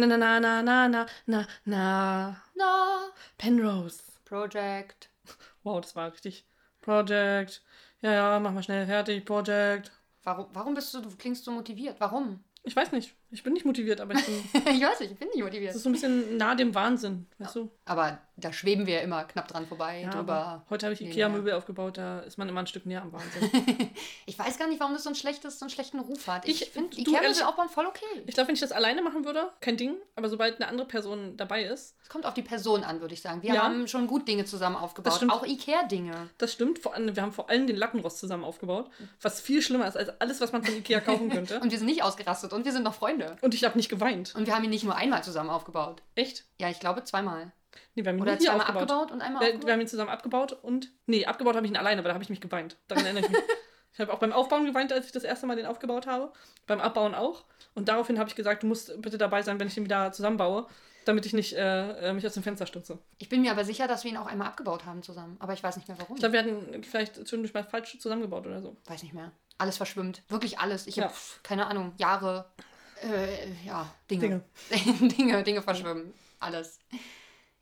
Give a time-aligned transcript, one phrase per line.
[0.00, 2.36] Na, na, na, na, na, na, na, na.
[2.54, 4.02] Na, Penrose.
[4.24, 5.10] Project.
[5.62, 6.46] Wow, das war richtig.
[6.80, 7.62] Project.
[8.00, 9.26] Ja, ja, mach mal schnell fertig.
[9.26, 9.92] Project.
[10.24, 12.00] Warum, warum bist du, du klingst so motiviert?
[12.00, 12.42] Warum?
[12.62, 13.14] Ich weiß nicht.
[13.32, 14.34] Ich bin nicht motiviert, aber ich bin.
[14.74, 15.74] ich weiß nicht, ich bin nicht Das motiviert.
[15.74, 17.70] ist so ein bisschen nah dem Wahnsinn, weißt du?
[17.84, 20.32] Aber da schweben wir ja immer knapp dran vorbei, Ja, drüber.
[20.34, 21.00] aber heute habe ich.
[21.02, 23.50] Ikea-Möbel aufgebaut, da ist man immer ein Stück näher am Wahnsinn.
[24.26, 26.46] Ich weiß gar nicht, warum das so ein schlechtes, so einen schlechten Ruf hat.
[26.48, 28.04] Ich, Ich- finde du, Ikea ehrlich- möbel aufbauen voll okay.
[28.26, 31.36] Ich glaube, wenn ich das alleine machen würde, kein Ding, aber sobald eine andere Person
[31.36, 33.42] dabei ist, Es kommt auf die Person an, würde ich sagen.
[33.42, 33.62] Wir Ja.
[33.64, 35.14] haben schon gut Dinge zusammen Das aufgebaut.
[35.16, 35.32] stimmt.
[35.32, 36.30] Auch Ikea-Dinge.
[36.38, 38.88] das stimmt, vor allem, wir haben vor allem den Lattenrost zusammen aufgebaut,
[39.20, 41.60] was viel schlimmer ist als alles, was man von Ikea kaufen könnte.
[41.60, 43.19] Und wir sind nicht ausgerastet und wir sind noch Freunde.
[43.40, 44.34] Und ich habe nicht geweint.
[44.34, 46.02] Und wir haben ihn nicht nur einmal zusammen aufgebaut.
[46.14, 46.44] Echt?
[46.58, 47.52] Ja, ich glaube zweimal.
[47.94, 48.82] Nee, wir haben ihn Oder zweimal aufgebaut.
[48.82, 49.66] abgebaut und einmal wir, aufgebaut.
[49.66, 50.90] wir haben ihn zusammen abgebaut und.
[51.06, 52.76] Nee, abgebaut habe ich ihn alleine, aber da habe ich mich geweint.
[52.88, 53.40] Daran erinnere ich mich.
[53.92, 56.32] ich habe auch beim Aufbauen geweint, als ich das erste Mal den aufgebaut habe.
[56.66, 57.44] Beim Abbauen auch.
[57.74, 60.66] Und daraufhin habe ich gesagt, du musst bitte dabei sein, wenn ich den wieder zusammenbaue,
[61.04, 62.98] damit ich nicht äh, äh, mich aus dem Fenster stürze.
[63.18, 65.36] Ich bin mir aber sicher, dass wir ihn auch einmal abgebaut haben zusammen.
[65.38, 66.16] Aber ich weiß nicht mehr warum.
[66.16, 68.76] Ich glaube, wir hatten vielleicht zwischendurch mal falsch zusammengebaut oder so.
[68.86, 69.30] weiß nicht mehr.
[69.58, 70.22] Alles verschwimmt.
[70.28, 70.86] Wirklich alles.
[70.86, 71.04] Ich Ja.
[71.04, 72.46] habe, keine Ahnung, Jahre,
[73.02, 74.42] äh, ja, Dinge.
[74.70, 75.08] Dinge.
[75.16, 76.12] Dinge, Dinge verschwimmen.
[76.38, 76.78] Alles.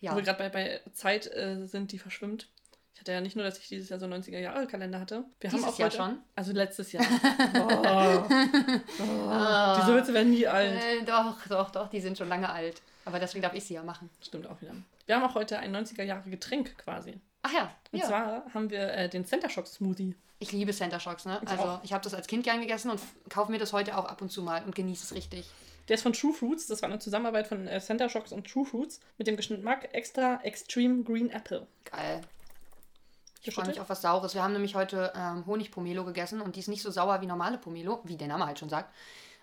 [0.00, 0.12] Ja.
[0.12, 2.48] Wo wir gerade bei, bei Zeit äh, sind, die verschwimmt.
[2.94, 5.24] Ich hatte ja nicht nur, dass ich dieses Jahr so 90er-Jahre-Kalender hatte.
[5.38, 6.18] Wir Dieses haben auch Jahr heute, schon?
[6.34, 7.04] Also letztes Jahr.
[7.54, 8.24] Oh.
[9.00, 9.76] Oh.
[9.80, 10.82] Diese Witze werden nie alt.
[10.82, 12.82] Äh, doch, doch, doch, die sind schon lange alt.
[13.04, 14.10] Aber deswegen darf ich sie ja machen.
[14.20, 14.72] Stimmt auch wieder.
[15.06, 17.20] Wir haben auch heute ein 90er-Jahre-Getränk quasi.
[17.42, 18.06] Ach ja, Und ja.
[18.06, 20.14] zwar haben wir äh, den Center Shock Smoothie.
[20.38, 21.40] Ich liebe Center Shocks, ne?
[21.42, 21.80] Ich Also auch.
[21.84, 24.30] ich habe das als Kind gern gegessen und kaufe mir das heute auch ab und
[24.30, 25.48] zu mal und genieße es richtig.
[25.88, 26.66] Der ist von True Fruits.
[26.66, 30.40] Das war eine Zusammenarbeit von äh, Center Shocks und True Fruits mit dem Geschmack Extra
[30.42, 31.66] Extreme Green Apple.
[31.90, 32.20] Geil.
[33.42, 34.34] Ich freue mich auf was Saures.
[34.34, 37.56] Wir haben nämlich heute ähm, Honigpomelo gegessen und die ist nicht so sauer wie normale
[37.56, 38.92] Pomelo, wie der Name halt schon sagt.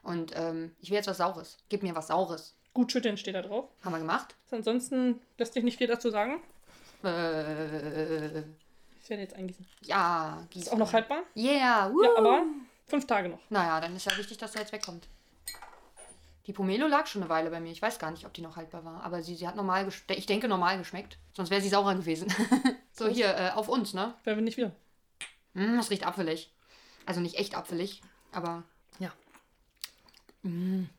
[0.04, 1.58] Und ähm, ich will jetzt was Saures.
[1.70, 2.54] Gib mir was Saures.
[2.74, 3.70] Gut schütteln steht da drauf.
[3.84, 4.36] Haben wir gemacht?
[4.52, 6.42] Ansonsten lässt sich nicht viel dazu sagen.
[7.04, 8.44] Äh,
[9.06, 9.68] Ich werde jetzt eingießen.
[9.84, 11.22] ja, Ist auch noch haltbar.
[11.36, 12.04] Yeah, woo.
[12.04, 12.42] Ja, aber
[12.88, 13.38] fünf Tage noch.
[13.52, 15.08] Naja, dann ist ja wichtig, dass er jetzt wegkommt.
[16.48, 17.72] Die Pomelo lag schon eine Weile bei mir.
[17.72, 19.04] Ich weiß gar nicht, ob die noch haltbar war.
[19.04, 20.18] Aber sie, sie hat normal geschmeckt.
[20.20, 21.20] Ich denke, normal geschmeckt.
[21.34, 22.34] Sonst wäre sie saurer gewesen.
[22.94, 24.16] so, hier, äh, auf uns, ne?
[24.24, 24.72] Werden wir nicht wieder.
[25.54, 26.52] Mm, das riecht apfelig.
[27.06, 28.02] Also nicht echt apfelig,
[28.32, 28.64] aber
[28.98, 29.12] Ja.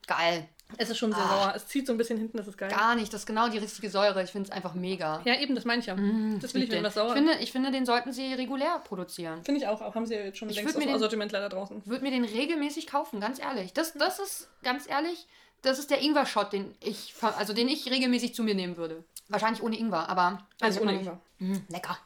[0.07, 0.47] geil.
[0.77, 1.53] Es ist schon sehr sauer.
[1.55, 2.69] Es zieht so ein bisschen hinten, das ist geil.
[2.69, 3.13] Gar nicht.
[3.13, 4.21] Das ist genau die richtige Säure.
[4.21, 5.21] Ich finde es einfach mega.
[5.23, 5.95] Ja, eben, das meine ich ja.
[5.95, 6.83] das will ich, wenn den.
[6.83, 9.43] was sauer ich, finde, ich finde, den sollten sie regulär produzieren.
[9.45, 9.81] Finde ich auch.
[9.81, 11.77] Auch haben sie ja jetzt schon Ich längst aus den- Sortiment leider draußen.
[11.83, 13.71] Ich würde mir den regelmäßig kaufen, ganz ehrlich.
[13.73, 15.25] Das, das ist, ganz ehrlich,
[15.61, 19.03] das ist der Ingwer-Shot, den ich, also den ich regelmäßig zu mir nehmen würde.
[19.29, 20.45] Wahrscheinlich ohne Ingwer, aber.
[20.61, 20.99] Also ich ohne.
[20.99, 21.19] Ingwer.
[21.39, 21.97] Mm, lecker.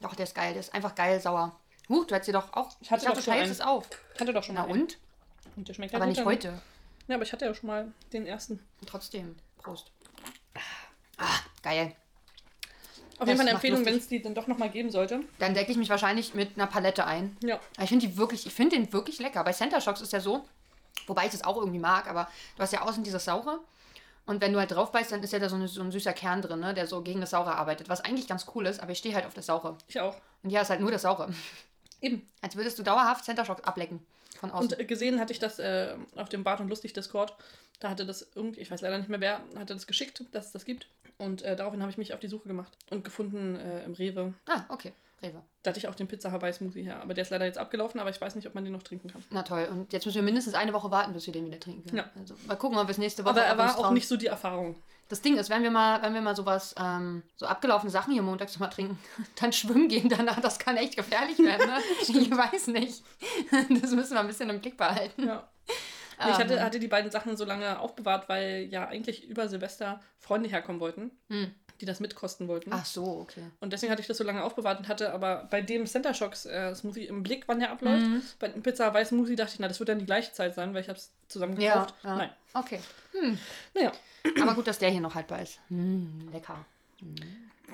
[0.00, 0.52] Doch, der ist geil.
[0.52, 1.58] Der ist einfach geil sauer.
[1.88, 2.68] Huch, du hättest dir doch auch.
[2.80, 3.52] Ich hatte dachte, doch du schon teilst einen.
[3.52, 3.86] es auf.
[4.14, 4.82] Ich hatte doch schon Na mal einen.
[4.82, 4.98] und?
[5.56, 6.62] Und der schmeckt Aber ja nicht gut, heute.
[7.10, 8.60] Ja, aber ich hatte ja schon mal den ersten.
[8.86, 9.34] Trotzdem.
[9.58, 9.90] Prost.
[11.18, 11.96] Ah, geil.
[13.18, 15.20] Auf jeden Fall eine Empfehlung, wenn es die dann doch nochmal geben sollte.
[15.40, 17.36] Dann decke ich mich wahrscheinlich mit einer Palette ein.
[17.42, 17.56] Ja.
[17.74, 19.42] Aber Ich finde die wirklich, ich finde den wirklich lecker.
[19.42, 20.44] Bei Center Shocks ist ja so,
[21.08, 23.58] wobei ich das auch irgendwie mag, aber du hast ja außen dieses Saure.
[24.24, 26.12] Und wenn du halt drauf beißt, dann ist ja da so, eine, so ein süßer
[26.12, 27.88] Kern drin, ne, der so gegen das Saure arbeitet.
[27.88, 29.76] Was eigentlich ganz cool ist, aber ich stehe halt auf das Saure.
[29.88, 30.14] Ich auch.
[30.44, 31.34] Und hier ist halt nur das Saure.
[32.00, 32.30] Eben.
[32.40, 34.06] Als würdest du dauerhaft Center Shocks ablecken.
[34.40, 34.72] Von außen.
[34.72, 37.34] Und äh, gesehen hatte ich das äh, auf dem Bart und Lustig Discord.
[37.78, 40.52] Da hatte das irgendwie, ich weiß leider nicht mehr wer, hatte das geschickt, dass es
[40.52, 40.88] das gibt.
[41.18, 44.32] Und äh, daraufhin habe ich mich auf die Suche gemacht und gefunden äh, im Rewe.
[44.46, 44.92] ah, okay.
[45.22, 45.42] Rewe.
[45.62, 47.00] Da hatte ich auch den Pizza Hawaii Smoothie her.
[47.02, 49.08] Aber der ist leider jetzt abgelaufen, aber ich weiß nicht, ob man den noch trinken
[49.08, 49.22] kann.
[49.30, 49.68] Na toll.
[49.70, 51.98] Und jetzt müssen wir mindestens eine Woche warten, bis wir den wieder trinken können.
[51.98, 52.10] Ja.
[52.18, 53.94] Also, mal gucken, ob wir es nächste Woche Aber er war auch trauen.
[53.94, 54.76] nicht so die Erfahrung.
[55.08, 58.22] Das Ding ist, wenn wir mal, wenn wir mal sowas, ähm, so abgelaufene Sachen hier
[58.22, 58.98] montags mal trinken,
[59.40, 61.78] dann schwimmen gehen danach, das kann echt gefährlich werden, ne?
[62.00, 63.02] ich weiß nicht.
[63.82, 65.26] Das müssen wir ein bisschen im Blick behalten.
[65.26, 65.48] Ja.
[66.24, 70.00] Nee, ich hatte, hatte die beiden Sachen so lange aufbewahrt, weil ja eigentlich über Silvester
[70.18, 71.10] Freunde herkommen wollten,
[71.80, 72.70] die das mitkosten wollten.
[72.72, 73.42] Ach so, okay.
[73.60, 76.44] Und deswegen hatte ich das so lange aufbewahrt und hatte aber bei dem Center Shocks
[76.44, 78.04] äh, Smoothie im Blick, wann der abläuft.
[78.06, 78.22] Mhm.
[78.38, 80.74] Bei dem Pizza Weiß Smoothie dachte ich, na, das wird dann die gleiche Zeit sein,
[80.74, 81.94] weil ich habe es zusammen gekauft.
[82.02, 82.16] Ja, ja.
[82.16, 82.30] Nein.
[82.52, 82.80] Okay.
[83.74, 83.92] Naja,
[84.42, 85.58] Aber gut, dass der hier noch haltbar ist.
[85.68, 86.64] Hm, lecker.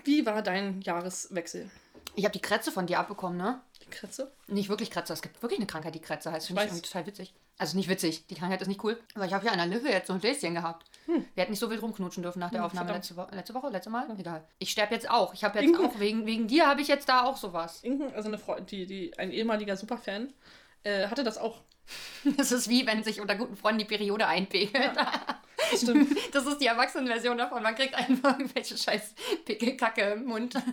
[0.04, 1.70] wie war dein Jahreswechsel?
[2.14, 3.60] Ich habe die Krätze von dir abbekommen, ne?
[3.82, 4.32] Die Kretze?
[4.46, 5.12] Nicht wirklich Krätze.
[5.12, 6.46] Es gibt wirklich eine Krankheit, die Krätze heißt.
[6.46, 7.34] Finde ich total witzig.
[7.58, 8.26] Also nicht witzig.
[8.26, 9.00] Die Krankheit ist nicht cool.
[9.14, 10.86] Aber ich habe ja an der Lippe jetzt so ein Bläschen gehabt.
[11.06, 13.08] Wir hätten nicht so wild rumknutschen dürfen nach der Aufnahme verdammt.
[13.08, 14.06] letzte, Wo letzte Woche, letzte Mal.
[14.18, 14.44] Egal.
[14.58, 15.32] Ich sterbe jetzt auch.
[15.32, 15.86] Ich habe jetzt Ingo.
[15.86, 17.82] auch, wegen, wegen dir habe ich jetzt da auch sowas.
[17.82, 20.34] Inken, also eine Freundin, die, die, ein ehemaliger Superfan,
[20.82, 21.62] äh, hatte das auch.
[22.36, 24.96] Das ist wie, wenn sich unter guten Freunden die Periode einpegelt.
[24.96, 25.06] Das
[25.76, 26.16] stimmt.
[26.32, 27.62] Das ist die Erwachsenenversion davon.
[27.62, 29.14] Man kriegt einfach irgendwelche scheiß
[29.44, 30.54] Pickelkacke im Mund.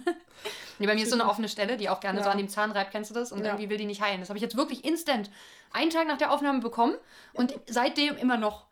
[0.80, 2.24] Nee, bei mir ist so eine offene Stelle, die auch gerne Ja.
[2.26, 2.92] so an dem Zahn reibt.
[2.92, 3.32] Kennst du das?
[3.32, 3.52] Und Ja.
[3.52, 4.20] irgendwie will die nicht heilen.
[4.20, 5.30] Das habe ich jetzt wirklich instant
[5.72, 6.96] einen Tag nach der Aufnahme bekommen
[7.34, 8.66] und seitdem immer noch.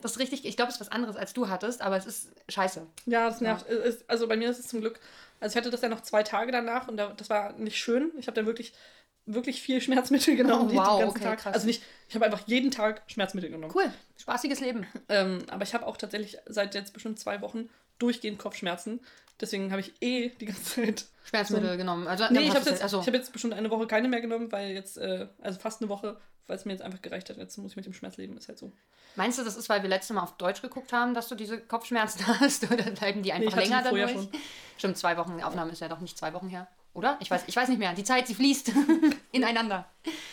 [0.00, 2.28] Das ist richtig, ich glaube, es ist was anderes, als du hattest, aber es ist
[2.48, 2.86] scheiße.
[3.06, 3.66] Ja, das nervt.
[3.68, 5.00] Ist- Also bei mir ist es zum Glück,
[5.40, 8.12] also ich hatte das ja noch zwei Tage danach und da, das war nicht schön.
[8.18, 8.72] Ich habe dann wirklich,
[9.34, 11.38] wirklich viel Schmerzmittel genommen Oh, die- den wow, okay, Tag.
[11.40, 11.54] krass.
[11.54, 13.72] Also nicht, ich habe einfach jeden Tag Schmerzmittel genommen.
[13.74, 14.86] Cool, spaßiges Leben.
[15.08, 19.00] Ähm, aber ich habe auch tatsächlich seit jetzt bestimmt zwei Wochen durchgehend Kopfschmerzen.
[19.40, 21.04] Deswegen habe ich eh die ganze Zeit.
[21.24, 22.06] Schmerzmittel genommen.
[22.08, 24.70] Also, Nee, ich habe jetzt, ich hab jetzt bestimmt eine Woche keine mehr genommen, weil
[24.72, 26.16] jetzt, äh, also fast eine Woche,
[26.46, 27.36] weil es mir jetzt einfach gereicht hat.
[27.36, 28.72] Jetzt muss ich mit dem Schmerz leben, ist halt so.
[29.16, 31.58] Meinst du, das ist, weil wir letztes Mal auf Deutsch geguckt haben, dass du diese
[31.60, 32.70] Kopfschmerzen hast?
[32.70, 34.10] Oder bleiben die Nee, einfach hatte länger dadurch?
[34.12, 34.28] schon.
[34.78, 36.66] Stimmt, zwei Wochen Aufnahme ist ja doch nicht zwei Wochen her.
[36.98, 37.16] Oder?
[37.20, 37.92] Ich weiß, ich weiß nicht mehr.
[37.92, 38.72] Die Zeit, sie fließt
[39.32, 39.86] ineinander.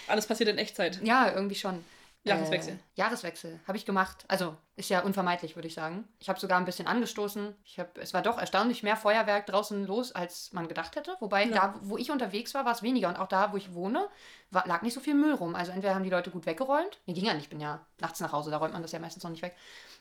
[0.08, 1.00] Alles passiert in Echtzeit.
[1.04, 1.86] Ja, irgendwie schon.
[2.26, 2.74] Jahreswechsel.
[2.74, 3.60] Äh, Jahreswechsel.
[3.68, 4.26] Habe ich gemacht.
[4.28, 6.08] Also, ist ja unvermeidlich, würde ich sagen.
[6.20, 7.56] Ich habe sogar ein bisschen angestoßen.
[7.64, 11.16] Ich hab, es war doch erstaunlich mehr Feuerwerk draußen los, als man gedacht hätte.
[11.20, 11.52] Wobei, Ja.
[11.68, 13.10] da, wo ich unterwegs war, war es weniger.
[13.10, 14.08] Und auch da, wo ich wohne,
[14.52, 15.56] war, lag nicht so viel Müll rum.
[15.56, 17.00] Also, entweder haben die Leute gut weggeräumt.
[17.06, 17.44] Nee, ging ja nicht.
[17.44, 18.50] Ich bin ja nachts nach Hause.
[18.52, 19.56] Da räumt man das ja meistens noch nicht weg.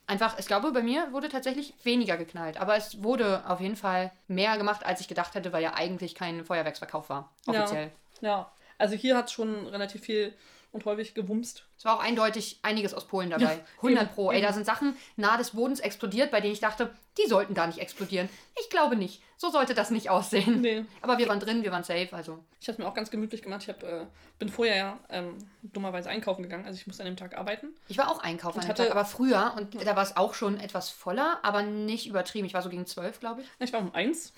[0.07, 2.59] Einfach, ich glaube, bei mir wurde tatsächlich weniger geknallt.
[2.59, 6.15] Aber es wurde auf jeden Fall mehr gemacht, als ich gedacht hätte, weil ja eigentlich
[6.15, 7.31] kein Feuerwerksverkauf war.
[7.47, 7.63] Ja.
[7.63, 7.91] Offiziell.
[8.21, 10.35] Ja, also hier hat schon relativ viel
[10.73, 11.65] und häufig gewumst.
[11.77, 13.43] Es war auch eindeutig einiges aus Polen dabei.
[13.55, 14.31] Ja, 100 eben, Pro.
[14.31, 14.47] Ey, eben.
[14.47, 17.79] da sind Sachen nahe des Bodens explodiert, bei denen ich dachte, die sollten gar nicht
[17.79, 18.29] explodieren.
[18.61, 19.23] Ich glaube nicht.
[19.37, 20.61] So sollte das nicht aussehen.
[20.61, 20.85] Nee.
[21.03, 22.39] Aber wir waren drin, wir waren safe, also.
[22.61, 23.63] Ich habe mir auch ganz gemütlich gemacht.
[23.63, 24.07] Ich hab, äh,
[24.39, 26.65] bin vorher ja ähm, dummerweise einkaufen gegangen.
[26.65, 27.69] Also ich musste an dem Tag arbeiten.
[27.89, 30.35] Ich war auch einkaufen Und an hatte- Tag, aber früher und da war es auch
[30.35, 32.47] schon etwas voller, aber nicht übertrieben.
[32.47, 33.49] Ich war so gegen zwölf, glaube ich.
[33.59, 34.33] Ich war um eins.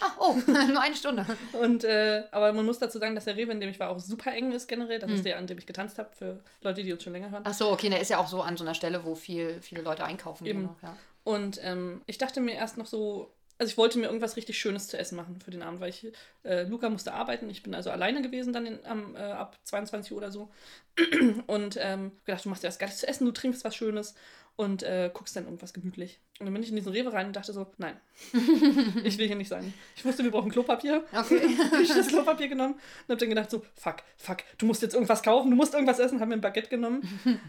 [0.00, 1.26] Ah, oh, nur eine Stunde.
[1.60, 3.98] Und, äh, aber man muss dazu sagen, dass der Rewe, in dem ich war, auch
[3.98, 4.98] super eng ist generell.
[5.00, 5.16] Das Hm.
[5.16, 7.42] ist der, an dem ich getanzt habe, für Leute, die uns schon länger hören.
[7.46, 9.82] Ach so, okay, der ist ja auch so an so einer Stelle, wo viel, viele
[9.82, 10.68] Leute einkaufen Eben.
[10.68, 10.96] Auch, ja.
[11.24, 14.88] Und ähm, ich dachte mir erst noch so, also ich wollte mir irgendwas richtig Schönes
[14.88, 16.06] zu essen machen für den Abend, weil ich,
[16.44, 17.48] äh, Luca musste arbeiten.
[17.50, 20.50] Ich bin also alleine gewesen dann in, am, äh, ab 22 Uhr oder so.
[21.46, 24.14] Und ähm, gedacht, du machst dir was Geiles zu essen, du trinkst was Schönes
[24.56, 26.20] und äh, guckst dann irgendwas gemütlich.
[26.38, 27.96] Und dann bin ich in diesen Rewe rein und dachte so, nein,
[29.04, 29.72] ich will hier nicht sein.
[29.96, 31.04] Ich wusste, wir brauchen Klopapier.
[31.12, 31.56] Okay.
[31.70, 34.94] hab ich das Klopapier genommen und hab dann gedacht so, fuck, fuck, du musst jetzt
[34.94, 37.02] irgendwas kaufen, du musst irgendwas essen, hab mir ein Baguette genommen,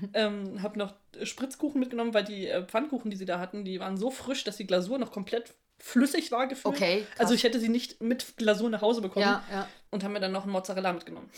[0.14, 3.98] ähm, hab noch Spritzkuchen mitgenommen, weil die äh, Pfannkuchen, die sie da hatten, die waren
[3.98, 5.54] so frisch, dass die Glasur noch komplett
[5.84, 6.74] flüssig war gefühlt.
[6.74, 7.20] Okay, krass.
[7.20, 9.68] Also ich hätte sie nicht mit Glasur nach Hause bekommen Ja, ja.
[9.92, 11.30] und haben mir dann noch einen Mozzarella mitgenommen.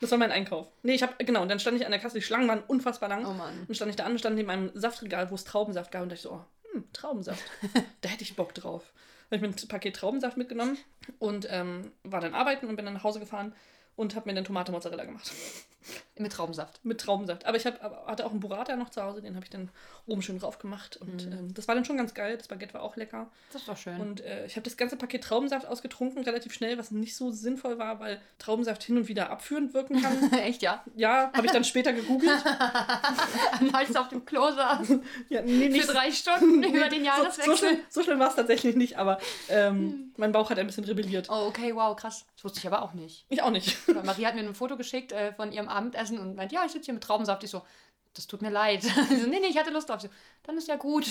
[0.00, 0.68] Das war mein Einkauf.
[0.84, 3.08] Nee, ich habe genau, und dann stand ich an der Kasse, die Schlangen waren unfassbar
[3.08, 3.26] lang.
[3.26, 3.64] Oh Mann.
[3.66, 6.10] Und stand ich da an und stand neben einem Saftregal, wo es Traubensaft gab und
[6.10, 7.42] dachte ich so, oh, hm, Traubensaft.
[8.02, 8.92] da hätte ich Bock drauf.
[9.28, 10.78] Da habe ich mir ein Paket Traubensaft mitgenommen
[11.18, 13.56] und ähm, war dann arbeiten und bin dann nach Hause gefahren
[13.98, 15.32] und habe mir dann Tomate Mozzarella gemacht.
[16.18, 16.80] Mit Traubensaft.
[16.84, 17.46] Mit Traubensaft.
[17.46, 19.70] Aber ich hab, hatte auch einen Burrata noch zu Hause, den habe ich dann
[20.06, 20.96] oben schön drauf gemacht.
[20.96, 22.36] Und ähm, das war dann schon ganz geil.
[22.36, 23.30] Das Baguette war auch lecker.
[23.52, 24.00] Das doch schön.
[24.00, 27.78] Und äh, ich habe das ganze Paket Traubensaft ausgetrunken, relativ schnell, was nicht so sinnvoll
[27.78, 30.32] war, weil Traubensaft hin und wieder abführend wirken kann.
[30.40, 30.84] Echt, ja?
[30.96, 32.44] ja, habe ich dann später gegoogelt.
[33.72, 34.88] Als auf dem Klo saß.
[35.28, 37.56] Ja, nee, nicht Für drei Stunden über den so, so Jahreswechsel.
[37.56, 39.18] schlimm, so schlimm war es tatsächlich nicht, aber
[39.48, 41.28] ähm, mein Bauch hat ein bisschen rebelliert.
[41.30, 42.26] Oh, okay, wow, krass.
[42.34, 43.24] Das wusste ich aber auch nicht.
[43.28, 43.76] Ich auch nicht.
[43.94, 46.72] Weil Marie hat mir ein Foto geschickt äh, von ihrem Abendessen und meint, ja, ich
[46.72, 47.42] sitze hier mit Traubensaft.
[47.44, 47.62] Ich so,
[48.14, 48.82] das tut mir leid.
[49.08, 50.00] So, nee, nee, ich hatte Lust drauf.
[50.00, 50.08] So,
[50.42, 51.06] dann ist ja gut.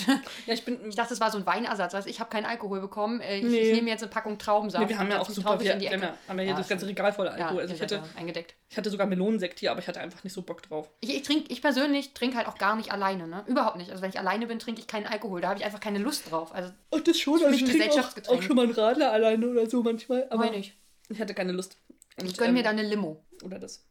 [0.46, 0.78] Ja, ich bin.
[0.88, 1.94] Ich dachte, das war so ein Weinersatz.
[1.94, 3.20] Also ich habe keinen Alkohol bekommen.
[3.20, 3.60] Äh, Ich, Nee.
[3.60, 4.82] ich nehme jetzt eine Packung Traubensaft.
[4.84, 5.58] nee, wir haben und ja auch super.
[5.60, 6.00] Wir, in die Ecke.
[6.02, 6.86] ja, haben ja hier Ja, das ganze.
[6.86, 7.62] Regal voller Ja, Alkohol.
[7.62, 8.54] also ihr ich hatte, ja eingedeckt.
[8.68, 10.90] ich hatte sogar Melonensekt hier, aber ich hatte einfach nicht so Bock drauf.
[11.00, 13.44] Ich, ich trinke, ich persönlich trinke halt auch gar nicht alleine, ne?
[13.46, 13.90] Überhaupt nicht.
[13.90, 15.40] Also wenn ich alleine bin, trinke ich keinen Alkohol.
[15.40, 16.52] Da habe ich einfach keine Lust drauf.
[16.54, 17.42] Also Ach, das schon.
[17.42, 20.26] Also ich trinke auch, auch schon mal einen Radler alleine oder so manchmal.
[20.30, 20.74] Aber meine ich.
[21.08, 21.78] ich hatte keine Lust.
[22.18, 23.24] Und, Ich gönne mir ähm, dann eine Limo.
[23.44, 23.84] Oder das.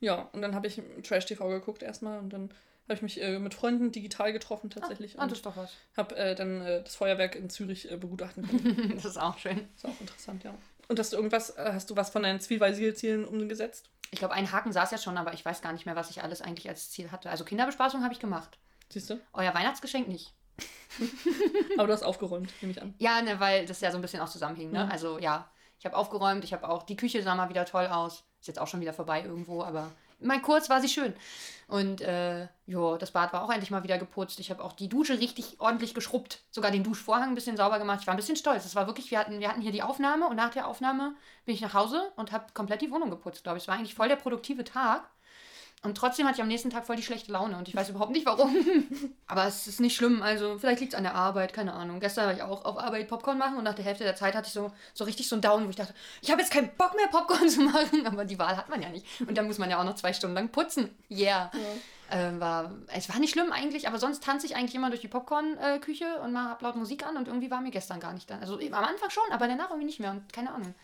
[0.00, 2.50] ja, und dann habe ich Trash-TV geguckt erstmal und dann
[2.84, 5.72] habe ich mich äh, mit Freunden digital getroffen tatsächlich Ah, das und ist doch was.
[5.96, 8.92] habe äh, dann äh, das Feuerwerk in Zürich äh, begutachten können.
[8.94, 9.68] das ist auch schön.
[9.74, 10.54] ist auch interessant, ja.
[10.88, 13.88] Und hast du irgendwas, äh, hast du was von deinen Zwiebelzielzielen umgesetzt?
[14.10, 16.22] Ich glaube, ein Haken saß ja schon, aber ich weiß gar nicht mehr, was ich
[16.22, 17.30] alles eigentlich als Ziel hatte.
[17.30, 18.58] Also Kinderbespaßung habe ich gemacht.
[18.90, 19.18] Siehst du?
[19.32, 20.34] Euer Weihnachtsgeschenk nicht.
[21.78, 22.94] Aber du hast aufgeräumt, nehme ich an.
[22.98, 24.70] Ja, ne, weil das ja so ein bisschen auch zusammenhing.
[24.70, 24.84] Ne?
[24.84, 24.90] Mhm.
[24.90, 28.24] Also ja, ich habe aufgeräumt, ich habe auch, die Küche sah mal wieder toll aus.
[28.40, 29.90] Ist jetzt auch schon wieder vorbei irgendwo, aber
[30.20, 31.14] mein kurz war sie schön.
[31.66, 34.38] Und äh, ja, das Bad war auch endlich mal wieder geputzt.
[34.40, 36.40] Ich habe auch die Dusche richtig ordentlich geschrubbt.
[36.50, 38.00] Sogar den Duschvorhang ein bisschen sauber gemacht.
[38.00, 38.62] Ich war ein bisschen stolz.
[38.62, 41.14] Das war wirklich, wir hatten, wir hatten hier die Aufnahme und nach der Aufnahme
[41.44, 43.64] bin ich nach Hause und habe komplett die Wohnung geputzt, glaube ich.
[43.64, 45.08] Es war eigentlich voll der produktive Tag.
[45.84, 48.12] Und trotzdem hatte ich am nächsten Tag voll die schlechte Laune und ich weiß überhaupt
[48.12, 48.56] nicht warum.
[49.26, 50.22] Aber es ist nicht schlimm.
[50.22, 52.00] Also vielleicht liegt es an der Arbeit, keine Ahnung.
[52.00, 54.46] Gestern war ich auch auf Arbeit Popcorn machen und nach der Hälfte der Zeit hatte
[54.46, 56.96] ich so, so richtig so einen Down, wo ich dachte, ich habe jetzt keinen Bock
[56.96, 58.06] mehr Popcorn zu machen.
[58.06, 59.06] Aber die Wahl hat man ja nicht.
[59.20, 60.88] Und dann muss man ja auch noch zwei Stunden lang putzen.
[61.10, 61.50] Yeah.
[62.10, 65.08] Ähm, war, es war nicht schlimm eigentlich, aber sonst tanze ich eigentlich immer durch die
[65.08, 68.40] Popcorn-Küche und mal hab laut Musik an und irgendwie war mir gestern gar nicht dann.
[68.40, 70.74] Also am Anfang schon, aber danach irgendwie nicht mehr und keine Ahnung.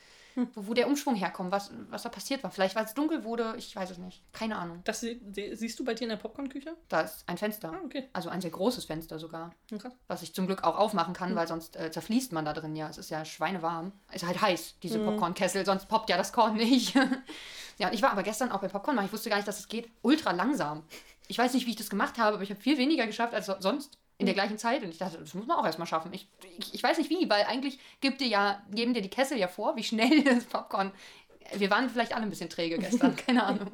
[0.55, 2.51] Wo, wo der Umschwung herkommt, was, was da passiert war.
[2.51, 4.23] Vielleicht, weil es dunkel wurde, ich weiß es nicht.
[4.33, 4.81] Keine Ahnung.
[4.85, 6.77] Das sie, sie, siehst du bei dir in der Popcornküche?
[6.89, 7.73] Da ist ein Fenster.
[7.73, 8.09] Ah, okay.
[8.13, 9.53] Also ein sehr großes Fenster sogar.
[9.79, 9.93] Krass.
[10.09, 12.89] Was ich zum Glück auch aufmachen kann, weil sonst äh, zerfließt man da drin ja.
[12.89, 13.93] Es ist ja schweinewarm.
[14.13, 16.95] Ist halt heiß, diese Popcornkessel, sonst poppt ja das Korn nicht.
[17.79, 19.07] ja, und ich war aber gestern auch bei Popcorn machen.
[19.07, 19.89] Ich wusste gar nicht, dass es geht.
[20.03, 20.83] Ultra langsam.
[21.29, 23.47] Ich weiß nicht, wie ich das gemacht habe, aber ich habe viel weniger geschafft als
[23.47, 24.83] so- sonst in der gleichen Zeit.
[24.83, 26.13] Und ich dachte, das muss man auch erstmal schaffen.
[26.13, 29.39] Ich, ich, ich weiß nicht wie, weil eigentlich gibt dir ja, geben dir die Kessel
[29.39, 30.93] ja vor, wie schnell das Popcorn.
[31.55, 33.71] Wir waren vielleicht alle ein bisschen träge gestern, keine Ahnung.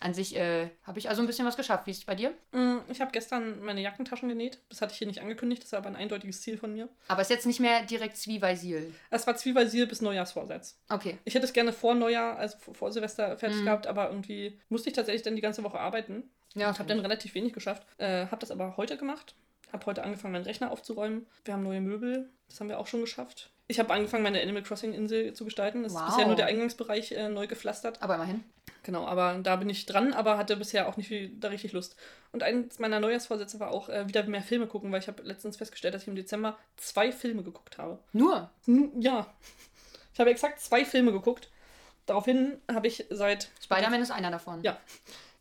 [0.00, 1.86] An sich äh, habe ich also ein bisschen was geschafft.
[1.86, 2.34] Wie ist es bei dir?
[2.52, 4.58] Mm, Ich habe gestern meine Jackentaschen genäht.
[4.68, 5.62] Das hatte ich hier nicht angekündigt.
[5.62, 6.90] Das war aber ein eindeutiges Ziel von mir.
[7.08, 8.92] Aber ist jetzt nicht mehr direkt Zwiebeisil.
[9.10, 10.78] Es war Zwiebelsil bis Neujahrsvorsatz.
[10.90, 11.16] Okay.
[11.24, 14.94] Ich hätte es gerne vor Neujahr, also vor- Silvester fertig gehabt, aber irgendwie musste ich
[14.96, 16.24] tatsächlich dann die ganze Woche arbeiten.
[16.54, 17.86] Ja, Ich habe dann relativ wenig geschafft.
[17.96, 19.34] Äh, habe das aber heute gemacht.
[19.74, 21.26] Habe heute angefangen, meinen Rechner aufzuräumen.
[21.44, 22.30] Wir haben neue Möbel.
[22.48, 23.50] Das haben wir auch schon geschafft.
[23.66, 25.82] Ich habe angefangen, meine Animal Crossing Insel zu gestalten.
[25.82, 26.00] Das Wow.
[26.02, 28.00] ist bisher nur der Eingangsbereich äh, neu gepflastert.
[28.02, 28.44] Aber immerhin.
[28.84, 31.96] Genau, aber da bin ich dran, aber hatte bisher auch nicht viel, da richtig Lust.
[32.32, 35.56] Und eins meiner Neujahrsvorsätze war auch äh, wieder mehr Filme gucken, weil ich habe letztens
[35.56, 37.98] festgestellt, dass ich im Dezember zwei Filme geguckt habe.
[38.12, 38.50] Nur.
[38.66, 39.26] Hm, Ja.
[40.12, 41.50] Ich habe exakt zwei Filme geguckt.
[42.06, 44.62] Daraufhin habe ich seit, Spider-Man ist einer davon.
[44.62, 44.76] Ja.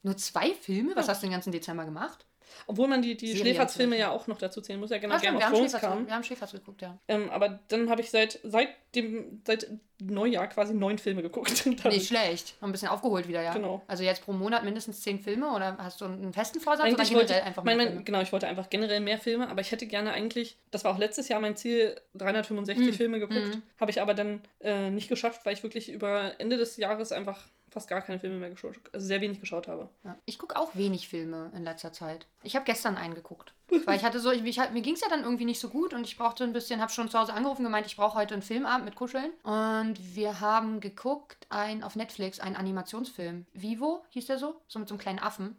[0.02, 0.96] Nur zwei Filme?
[0.96, 2.26] Was hast du den ganzen Dezember gemacht?
[2.68, 5.38] Obwohl man die, die Schläferzfilme ja auch noch dazu zählen muss, ja genau, Ah, Game
[5.38, 6.06] wir haben, Thrones kam.
[6.08, 6.98] wir haben Schäfers geguckt, ja.
[7.08, 9.68] Ähm, aber dann habe ich seit, seit dem, seit
[10.00, 11.66] Neujahr quasi neun Filme geguckt.
[11.86, 12.56] Nicht schlecht.
[12.62, 13.54] Noch ein bisschen aufgeholt wieder, ja.
[13.54, 13.82] Genau.
[13.88, 17.20] Also jetzt pro Monat mindestens zehn Filme oder hast du einen festen Vorsatz Eigentlich oder
[17.20, 18.04] wollte generell ich, einfach mein, mehr mein, Filme?
[18.06, 20.98] genau, ich wollte einfach generell mehr Filme, aber ich hätte gerne eigentlich, das war auch
[20.98, 22.94] letztes Jahr mein Ziel, 365 Mhm.
[22.94, 23.60] Filme geguckt.
[23.80, 27.40] Habe ich aber dann äh, nicht geschafft, weil ich wirklich über Ende des Jahres einfach
[27.74, 29.90] fast gar keine Filme mehr geschaut, also sehr wenig geschaut habe.
[30.04, 30.16] Ja.
[30.26, 32.28] Ich gucke auch wenig Filme in letzter Zeit.
[32.44, 33.54] Ich habe gestern einen geguckt.
[33.86, 35.94] Weil ich hatte so, ich, ich, mir ging es ja dann irgendwie nicht so gut
[35.94, 38.44] und ich brauchte ein bisschen, habe schon zu Hause angerufen, gemeint, ich brauche heute einen
[38.44, 39.32] Filmabend mit Kuscheln.
[39.42, 43.48] Und wir haben geguckt, ein, auf Netflix, einen Animationsfilm.
[43.54, 45.58] Vivo hieß der so, so mit so einem kleinen Affen.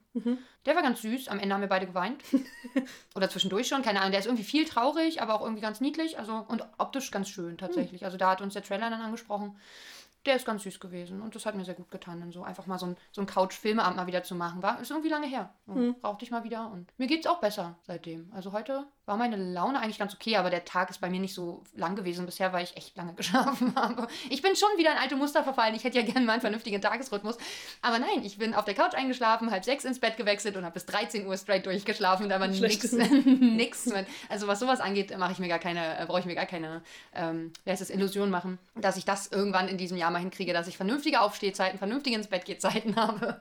[0.64, 2.23] Der war ganz süß, am Ende haben wir beide geweint.
[3.16, 4.12] Oder zwischendurch schon, keine Ahnung.
[4.12, 6.18] Der ist irgendwie viel traurig, aber auch irgendwie ganz niedlich.
[6.18, 8.04] Also, und optisch ganz schön tatsächlich.
[8.04, 9.56] Also da hat uns der Trailer dann angesprochen.
[10.26, 12.66] Der ist ganz süß gewesen und das hat mir sehr gut getan, dann so einfach
[12.66, 14.62] mal so ein, so ein Couch-Filmeabend mal wieder zu machen.
[14.62, 15.52] War, ist irgendwie lange her.
[15.66, 18.31] Und Brauchte ich mal wieder und mir geht's auch besser seitdem.
[18.35, 21.34] Also heute war meine Laune eigentlich ganz okay, aber der Tag ist bei mir nicht
[21.34, 24.06] so lang gewesen bisher, weil ich echt lange geschlafen habe.
[24.30, 25.75] Ich bin schon wieder in alte Muster verfallen.
[25.75, 27.37] Ich hätte ja gerne mal einen vernünftigen Tagesrhythmus.
[27.82, 30.75] Aber nein, ich bin auf der Couch eingeschlafen, halb sechs ins Bett gewechselt und habe
[30.75, 32.28] bis 13 Uhr straight durchgeschlafen.
[32.28, 34.06] Da war nix, mit.
[34.28, 36.82] Also was sowas angeht, mache ich mir gar keine, äh, brauche ich mir gar keine,
[37.14, 40.52] ähm, wie heißt das, Illusion machen, dass ich das irgendwann in diesem Jahr mal hinkriege,
[40.52, 43.40] dass ich vernünftige Aufstehzeiten, vernünftige ins Bett Zeiten habe.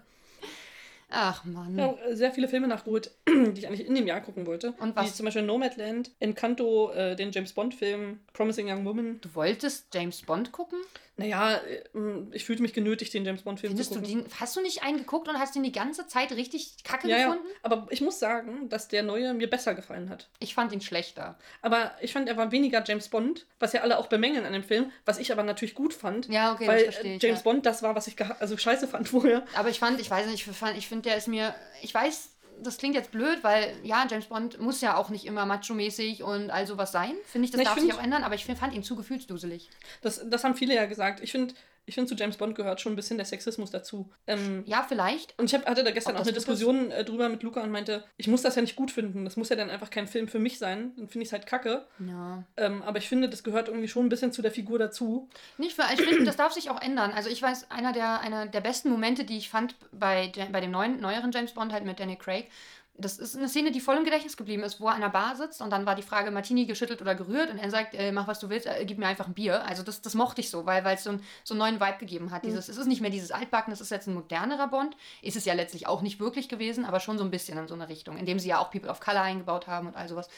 [1.13, 1.75] Ach Mann.
[1.75, 4.73] Ich habe auch sehr viele Filme nachgeholt, die ich eigentlich in dem Jahr gucken wollte.
[4.79, 5.15] Und Wie was?
[5.15, 9.21] zum Beispiel Nomadland, Encanto, äh, den James Bond-Film, Promising Young Woman.
[9.21, 10.79] Du wolltest James Bond gucken?
[11.15, 11.83] Naja, äh,
[12.31, 14.23] ich fühlte mich genötigt, den James Bond-Film zu Findest du gucken.
[14.23, 17.17] den, hast du nicht einen geguckt und hast den die ganze Zeit richtig kacke ja,
[17.17, 17.47] ja, gefunden?
[17.61, 20.27] aber ich muss sagen, dass der neue mir besser gefallen hat.
[20.39, 21.37] Ich fand ihn schlechter.
[21.61, 24.63] Aber ich fand, er war weniger James Bond, was ja alle auch bemängeln an dem
[24.63, 26.29] Film, was ich aber natürlich gut fand.
[26.29, 27.21] Ja, okay, weil das verstehe äh, ich.
[27.23, 27.43] James ja.
[27.43, 29.45] Bond das war, was ich also scheiße fand vorher.
[29.55, 32.29] Aber ich fand, ich weiß nicht, ich, fand- ich finde, der ist mir, ich weiß,
[32.61, 36.49] das klingt jetzt blöd, weil ja, James Bond muss ja auch nicht immer macho-mäßig und
[36.51, 37.13] all sowas sein.
[37.25, 38.95] Finde ich, das ich darf sich find- auch ändern, aber ich find, fand ihn zu
[38.95, 39.69] gefühlsduselig.
[40.01, 41.19] Das, das haben viele ja gesagt.
[41.21, 41.53] Ich finde,
[41.85, 44.09] ich find, zu James Bond gehört schon ein bisschen der Sexismus dazu.
[44.27, 45.37] Ähm, Ja, vielleicht.
[45.37, 46.47] und ich hab, hatte da gestern Ob auch eine gut ist?
[46.47, 49.25] Diskussion äh, drüber mit Luca und meinte, ich muss das ja nicht gut finden.
[49.25, 50.93] Das muss ja dann einfach kein Film für mich sein.
[50.95, 51.85] Dann finde ich es halt kacke.
[51.99, 52.43] Ja.
[52.57, 55.29] Ähm, aber ich finde, das gehört irgendwie schon ein bisschen zu der Figur dazu.
[55.57, 57.11] Nicht für, ich finde, das darf sich auch ändern.
[57.11, 60.71] Also ich weiß, einer der, einer der besten Momente, die ich fand bei, bei dem
[60.71, 62.49] neuen, neueren James Bond halt mit Danny Craig,
[62.95, 65.35] das ist eine Szene, die voll im Gedächtnis geblieben ist, wo er an der Bar
[65.35, 68.27] sitzt und dann war die Frage, Martini geschüttelt oder gerührt und er sagt, äh, mach
[68.27, 69.65] was du willst, äh, gib mir einfach ein Bier.
[69.65, 72.31] Also das, das mochte ich so, weil es so, ein, so einen neuen Vibe gegeben
[72.31, 72.45] hat.
[72.45, 74.95] Dieses, Es ist nicht mehr dieses Altbacken, es ist jetzt ein modernerer Bond.
[75.23, 77.73] Ist es ja letztlich auch nicht wirklich gewesen, aber schon so ein bisschen in so
[77.73, 80.29] eine Richtung, indem sie ja auch People of Color eingebaut haben und all sowas.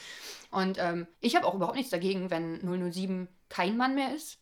[0.50, 2.60] Und ähm, ich habe auch überhaupt nichts dagegen, wenn
[2.92, 4.38] 007 kein Mann mehr ist.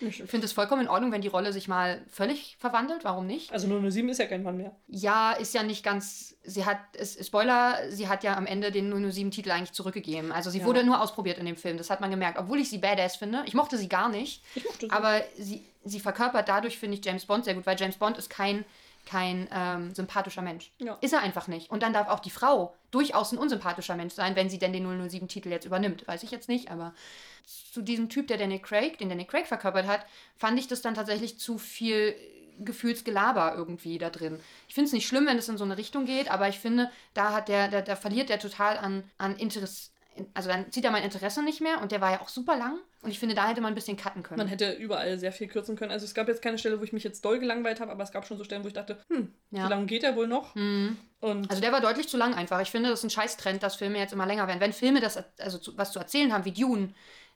[0.00, 3.04] Ich finde es vollkommen in Ordnung, wenn die Rolle sich mal völlig verwandelt.
[3.04, 3.52] Warum nicht?
[3.52, 4.74] Also 007 ist ja kein Mann mehr.
[4.88, 6.36] Ja, ist ja nicht ganz.
[6.42, 10.32] Sie hat, es, Spoiler, sie hat ja am Ende den 007-Titel eigentlich zurückgegeben.
[10.32, 10.64] Also sie Ja.
[10.64, 11.76] wurde nur ausprobiert in dem Film.
[11.76, 12.38] Das hat man gemerkt.
[12.38, 13.42] Obwohl ich sie badass finde.
[13.46, 14.42] Ich mochte sie gar nicht.
[14.54, 14.90] Ich mochte sie.
[14.90, 18.30] Aber sie, sie verkörpert dadurch, finde ich, James Bond sehr gut, weil James Bond ist
[18.30, 18.64] kein,
[19.06, 20.72] kein ähm, sympathischer Mensch.
[20.78, 20.98] Ja.
[21.00, 21.70] Ist er einfach nicht.
[21.70, 24.86] Und dann darf auch die Frau durchaus ein unsympathischer Mensch sein, wenn sie denn den
[24.86, 26.06] 007-Titel jetzt übernimmt.
[26.06, 26.92] Weiß ich jetzt nicht, aber
[27.72, 30.04] zu diesem Typ, der Danny Craig, den Danny Craig verkörpert hat,
[30.36, 32.14] fand ich das dann tatsächlich zu viel
[32.58, 34.40] Gefühlsgelaber irgendwie da drin.
[34.66, 36.90] Ich finde es nicht schlimm, wenn es in so eine Richtung geht, aber ich finde,
[37.14, 39.92] da hat der, da, da verliert der total an, an Interess
[40.34, 42.78] also dann zieht er mein Interesse nicht mehr und der war ja auch super lang
[43.06, 44.38] und ich finde, da hätte man ein bisschen cutten können.
[44.38, 45.92] Man hätte überall sehr viel kürzen können.
[45.92, 48.10] Also es gab jetzt keine Stelle, wo ich mich jetzt doll gelangweilt habe, aber es
[48.10, 49.66] gab schon so Stellen, wo ich dachte, hm, Ja.
[49.66, 50.56] wie lange geht der wohl noch?
[50.56, 50.96] Mhm.
[51.20, 52.60] Also der war deutlich zu lang einfach.
[52.60, 54.58] Ich finde, das ist ein Scheißtrend, dass Filme jetzt immer länger werden.
[54.60, 56.92] Wenn Filme das also zu, was zu erzählen haben, wie Dune,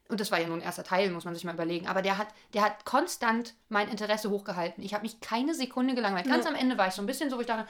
[0.09, 2.19] und das war ja nur ein erster Teil, muss man sich mal überlegen, aber der
[2.19, 4.83] hat, der hat konstant mein Interesse hochgehalten.
[4.83, 6.27] Ich habe mich keine Sekunde gelangweilt.
[6.27, 7.67] Ganz am Ende war ich so ein bisschen so, wo ich dachte,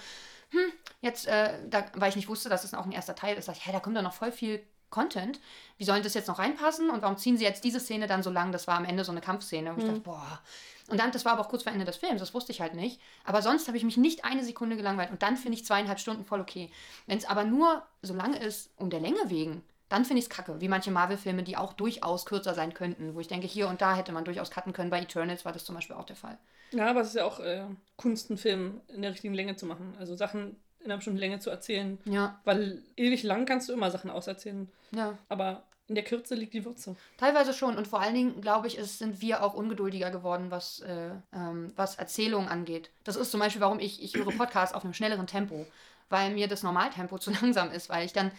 [0.53, 3.49] hm, jetzt, äh, da, weil ich nicht wusste, dass es auch ein erster Teil ist,
[3.49, 5.41] dachte ich, hä, da kommt doch noch voll viel Content.
[5.79, 6.91] Wie sollen das jetzt noch reinpassen?
[6.91, 8.53] Und warum ziehen sie jetzt diese Szene dann so lang?
[8.53, 10.41] Das war am Ende so eine Kampfszene, wo ich dachte, boah.
[10.89, 12.75] Und dann, das war aber auch kurz vor Ende des Films, das wusste ich halt
[12.75, 13.01] nicht.
[13.25, 15.11] Aber sonst habe ich mich nicht eine Sekunde gelangweilt.
[15.13, 16.71] Und dann finde ich zweieinhalb Stunden voll okay.
[17.07, 20.31] Wenn es aber nur so lange ist, um der Länge wegen, dann finde ich es
[20.31, 20.61] kacke.
[20.61, 23.15] Wie manche Marvel-Filme, die auch durchaus kürzer sein könnten.
[23.15, 24.91] Wo ich denke, hier und da hätte man durchaus cutten können.
[24.91, 26.39] Bei Eternals war das zum Beispiel auch der Fall.
[26.73, 27.65] ja, aber es ist ja auch äh,
[27.97, 29.95] Kunst, einen Film in der richtigen Länge zu machen.
[29.99, 31.99] Also Sachen in einer bestimmten Länge zu erzählen.
[32.05, 34.69] Ja, Weil ewig lang kannst du immer Sachen auserzählen.
[34.93, 35.19] ja.
[35.29, 36.95] Aber in der Kürze liegt die Würze.
[37.17, 37.77] Teilweise schon.
[37.77, 41.73] Und vor allen Dingen, glaube ich, ist, sind wir auch ungeduldiger geworden, was, äh, ähm,
[41.75, 42.91] was Erzählungen angeht.
[43.03, 45.67] Das ist zum Beispiel, warum ich, ich höre Podcasts auf einem schnelleren Tempo.
[46.09, 48.31] Weil mir das Normaltempo zu langsam ist, weil ich dann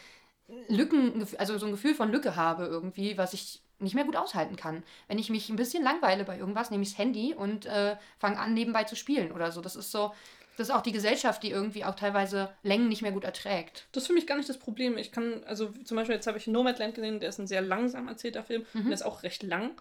[0.69, 4.55] Lücken, also so ein Gefühl von Lücke habe irgendwie, was ich nicht mehr gut aushalten
[4.55, 4.83] kann.
[5.09, 8.39] Wenn ich mich ein bisschen langweile bei irgendwas, nehme ich das Handy und äh, fange
[8.39, 9.59] an, nebenbei zu spielen oder so.
[9.59, 10.13] Das ist so,
[10.61, 13.87] das ist auch die Gesellschaft, die irgendwie auch teilweise Längen nicht mehr gut erträgt.
[13.91, 14.95] Das ist für mich gar nicht das Problem.
[14.97, 18.07] Ich kann, also zum Beispiel jetzt habe ich Nomadland gesehen, der ist ein sehr langsam
[18.07, 18.65] erzählter Film.
[18.73, 18.81] Mhm.
[18.81, 19.71] Und der ist auch recht lang.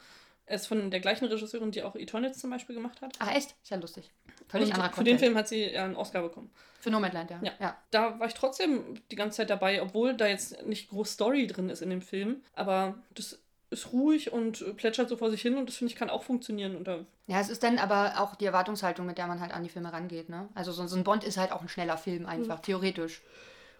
[0.46, 3.12] Er ist von der gleichen Regisseurin, die auch Eternals zum Beispiel gemacht hat.
[3.18, 3.54] Ach echt?
[3.62, 4.10] Ist ja lustig.
[4.48, 5.20] Völlig Und anderer für den Content.
[5.20, 6.50] Film hat sie ja einen Oscar bekommen.
[6.80, 7.40] Für Nomadland, ja.
[7.42, 7.52] Ja.
[7.60, 7.76] ja.
[7.90, 11.68] Da war ich trotzdem die ganze Zeit dabei, obwohl da jetzt nicht groß Story drin
[11.68, 12.42] ist in dem Film.
[12.54, 13.38] Aber das
[13.70, 16.22] ist ruhig und äh, plätschert so vor sich hin und das finde ich kann auch
[16.24, 16.76] funktionieren.
[16.76, 19.62] Und da, Ja, es ist dann aber auch die Erwartungshaltung, mit der man halt an
[19.62, 20.28] die Filme rangeht.
[20.28, 20.48] Ne?
[20.54, 22.62] Also so, so ein Bond ist halt auch ein schneller Film einfach, Mhm.
[22.62, 23.22] theoretisch.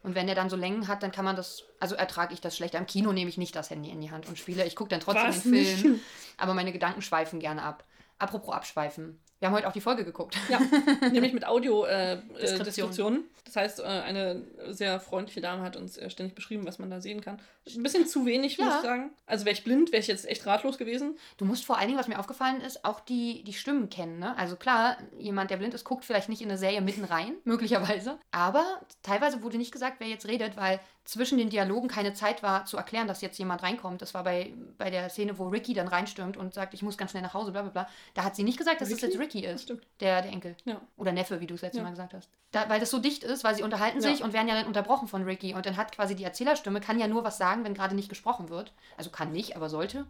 [0.02, 2.56] Und wenn der dann so Längen hat, dann kann man das, also ertrage ich das
[2.56, 2.75] schlecht.
[2.75, 4.64] Im Kino nehme ich nicht das Handy in die Hand und spiele.
[4.66, 5.80] Ich gucke dann trotzdem Was den nicht?
[5.80, 6.00] Film,
[6.38, 7.85] aber meine Gedanken schweifen gerne ab.
[8.18, 9.18] Apropos abschweifen.
[9.40, 10.37] Wir haben heute auch die Folge geguckt.
[10.50, 10.61] ja,
[11.12, 12.61] nämlich mit Audio-Deskriptionen.
[12.61, 12.64] Äh.
[12.64, 13.25] Deskriptionen.
[13.47, 17.00] das heißt, äh, eine sehr freundliche Dame hat uns äh, ständig beschrieben, was man da
[17.00, 17.40] sehen kann.
[17.75, 18.76] Ein bisschen zu wenig, muss Ja.
[18.76, 19.11] ich sagen.
[19.26, 21.16] Also wäre ich blind, wäre ich jetzt echt ratlos gewesen.
[21.38, 24.19] Du musst vor allen Dingen, was mir aufgefallen ist, auch die, die Stimmen kennen.
[24.19, 24.36] Ne?
[24.36, 28.19] Also klar, jemand, der blind ist, guckt vielleicht nicht in eine Serie mitten rein, möglicherweise.
[28.32, 32.67] Aber teilweise wurde nicht gesagt, wer jetzt redet, weil zwischen den Dialogen keine Zeit war
[32.67, 34.02] zu erklären, dass jetzt jemand reinkommt.
[34.02, 37.10] Das war bei, bei der Szene, wo Ricky dann reinstürmt und sagt, ich muss ganz
[37.10, 37.89] schnell nach Hause, bla bla bla.
[38.15, 39.06] Da hat sie nicht gesagt, dass es Ricky?
[39.06, 39.71] jetzt Ricky ist.
[40.00, 40.56] Der, der Enkel.
[40.65, 40.80] Ja.
[40.97, 41.84] Oder Neffe, wie du es letztes Ja.
[41.84, 42.28] Mal gesagt hast.
[42.52, 44.10] Da, weil das so dicht ist, weil sie unterhalten Ja.
[44.10, 45.54] sich und werden ja dann unterbrochen von Ricky.
[45.54, 48.49] Und dann hat quasi die Erzählerstimme, kann ja nur was sagen, wenn gerade nicht gesprochen
[48.49, 48.73] wird.
[48.97, 50.06] Also kann nicht, aber sollte.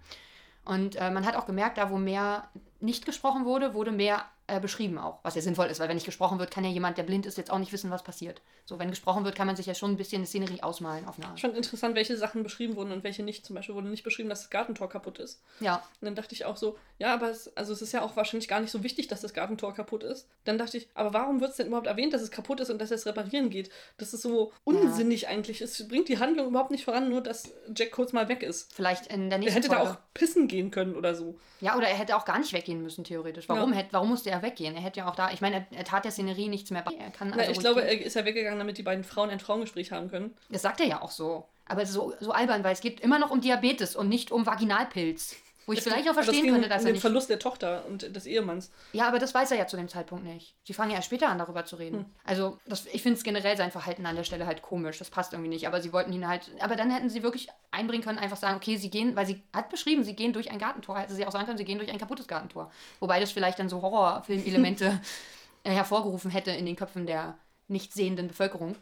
[0.64, 2.48] Und äh, man hat auch gemerkt, da wo mehr
[2.81, 6.04] nicht gesprochen wurde, wurde mehr äh, beschrieben auch, was ja sinnvoll ist, weil wenn nicht
[6.06, 8.40] gesprochen wird, kann ja jemand, der blind ist, jetzt auch nicht wissen, was passiert.
[8.64, 11.18] So, wenn gesprochen wird, kann man sich ja schon ein bisschen eine Szenerie ausmalen auf
[11.18, 11.40] eine Art.
[11.40, 13.44] Fand interessant, welche Sachen beschrieben wurden und welche nicht.
[13.46, 15.40] Zum Beispiel wurde nicht beschrieben, dass das Gartentor kaputt ist.
[15.60, 18.16] Ja, Und dann dachte ich auch so, ja, aber es, also es ist ja auch
[18.16, 20.26] wahrscheinlich gar nicht so wichtig, dass das Gartentor kaputt ist.
[20.44, 22.78] Dann dachte ich, aber warum wird es denn überhaupt erwähnt, dass es kaputt ist und
[22.80, 23.70] dass es reparieren geht?
[23.98, 25.60] Das ist so unsinnig eigentlich.
[25.60, 28.72] Es bringt die Handlung überhaupt nicht voran, nur dass Jack kurz mal weg ist.
[28.74, 29.90] vielleicht in der Er nächsten hätte da Folge.
[29.92, 31.36] auch pissen gehen können oder so.
[31.60, 33.48] Ja, oder er hätte auch gar nicht weggehen müssen, theoretisch.
[33.48, 33.78] Warum, Ja.
[33.80, 34.74] hätte, warum musste er weggehen?
[34.74, 36.92] Er hätte ja auch da, ich meine, er, er tat der Szenerie nichts mehr bei.
[36.94, 38.00] Er kann Na, also ich glaube, gehen.
[38.00, 40.35] er ist ja weggegangen, damit die beiden Frauen ein Frauengespräch haben können.
[40.48, 41.46] Das sagt er ja auch so.
[41.66, 44.33] Aber es ist so, so albern, weil es geht immer noch um Diabetes und nicht
[44.33, 45.37] um Vaginalpilz.
[45.66, 47.01] Wo ich Es vielleicht ging- auch es verstehen könnte, dass um er den nicht.
[47.03, 48.70] Verlust der Tochter und des Ehemanns.
[48.92, 50.55] Ja, aber das weiß er ja zu dem Zeitpunkt nicht.
[50.64, 51.99] Sie fangen ja erst später an, darüber zu reden.
[52.01, 52.07] Hm.
[52.25, 54.99] Also, das, ich finde es generell sein Verhalten an der Stelle halt komisch.
[54.99, 55.66] Das passt irgendwie nicht.
[55.68, 56.51] Aber sie wollten ihn halt.
[56.61, 59.68] Aber dann hätten sie wirklich einbringen können, einfach sagen, okay, sie gehen, weil sie hat
[59.70, 60.99] beschrieben, sie gehen durch ein Gartentor.
[60.99, 62.70] Hätte sie auch sagen können, sie gehen durch ein kaputtes Gartentor.
[62.99, 65.01] Wobei das vielleicht dann so Horrorfilmelemente
[65.64, 67.37] äh, hervorgerufen hätte in den Köpfen der
[67.68, 68.75] nicht sehenden Bevölkerung.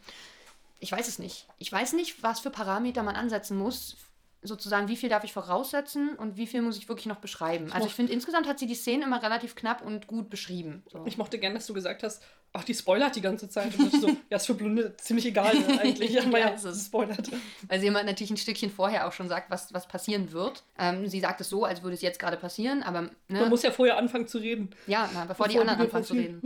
[0.80, 1.46] Ich weiß es nicht.
[1.58, 3.96] Ich weiß nicht, was für Parameter man ansetzen muss.
[4.42, 7.72] Sozusagen, wie viel darf ich voraussetzen und wie viel muss ich wirklich noch beschreiben.
[7.72, 10.84] Also ich finde, insgesamt hat sie die Szenen immer relativ knapp und gut beschrieben.
[10.92, 11.04] So.
[11.06, 12.22] Ich mochte gern, dass du gesagt hast,
[12.52, 13.76] ach, die spoilert die ganze Zeit.
[13.76, 16.20] Und ich so, ja, ist für Blinde ziemlich egal ne, eigentlich.
[16.24, 16.86] Aber Ja, es.
[16.86, 17.28] spoilert.
[17.66, 20.62] Weil sie immer natürlich ein Stückchen vorher auch schon sagt, was, was passieren wird.
[20.78, 23.62] Ähm, sie sagt es so, als würde es jetzt gerade passieren, aber Man ne, muss
[23.64, 24.70] ja vorher anfangen zu reden.
[24.86, 26.40] ja, na, bevor, die anderen anfangen zu reden.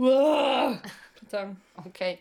[1.85, 2.19] Okay.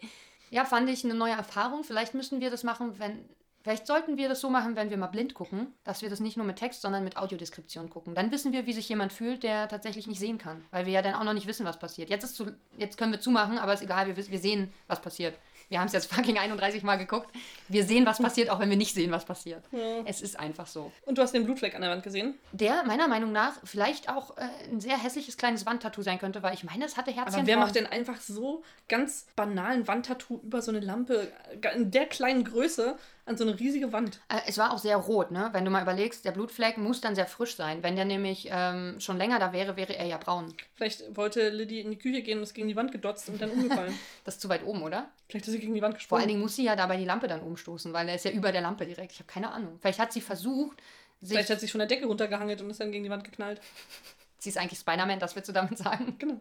[0.50, 1.82] Ja, fand ich eine neue Erfahrung.
[1.82, 3.24] Vielleicht müssen wir das machen, wenn.
[3.62, 6.36] Vielleicht sollten wir das so machen, wenn wir mal blind gucken, dass wir das nicht
[6.36, 8.14] nur mit Text, sondern mit Audiodeskription gucken.
[8.14, 10.64] Dann wissen wir, wie sich jemand fühlt, der tatsächlich nicht sehen kann.
[10.70, 12.10] Weil wir ja dann auch noch nicht wissen, was passiert.
[12.10, 15.34] Jetzt, ist zu, jetzt können wir zumachen, aber ist egal, wir, wir sehen, was passiert.
[15.72, 17.28] Wir haben es jetzt fucking 31 Mal geguckt.
[17.68, 19.64] Wir sehen, was passiert, auch wenn wir nicht sehen, was passiert.
[19.72, 20.02] Ja.
[20.04, 20.92] Es ist einfach so.
[21.06, 22.34] Und du hast den Blutfleck an der Wand gesehen.
[22.52, 26.52] Der meiner Meinung nach vielleicht auch äh, ein sehr hässliches kleines Wandtattoo sein könnte, weil
[26.52, 27.34] ich meine, es hatte Herzchen.
[27.36, 31.90] Aber wer macht denn einfach so ganz banalen Wandtattoo über so eine Lampe äh, in
[31.90, 32.98] der kleinen Größe?
[33.24, 34.20] An so eine riesige Wand.
[34.28, 35.50] Äh, Es war auch sehr rot, ne?
[35.52, 37.82] Wenn du mal überlegst, der Blutfleck muss dann sehr frisch sein.
[37.82, 40.54] Wenn der nämlich ähm, schon länger da wäre, wäre er ja braun.
[40.74, 43.50] Vielleicht wollte Liddy in die Küche gehen und ist gegen die Wand gedotzt und dann
[43.50, 43.94] umgefallen.
[44.24, 45.08] Das ist zu weit oben, oder?
[45.28, 46.20] Vielleicht ist sie gegen die Wand Vor gesprungen.
[46.22, 48.50] allen Dingen muss sie ja dabei die Lampe dann umstoßen, weil er ist ja über
[48.52, 49.12] der Lampe direkt.
[49.12, 49.78] Ich habe keine Ahnung.
[49.80, 50.80] Vielleicht hat sie versucht,
[51.20, 51.30] sich.
[51.32, 53.60] Vielleicht hat sie sich von der Decke runtergehangelt und ist dann gegen die Wand geknallt.
[54.38, 56.16] sie ist eigentlich Spider-Man, das willst du damit sagen?
[56.18, 56.40] Genau.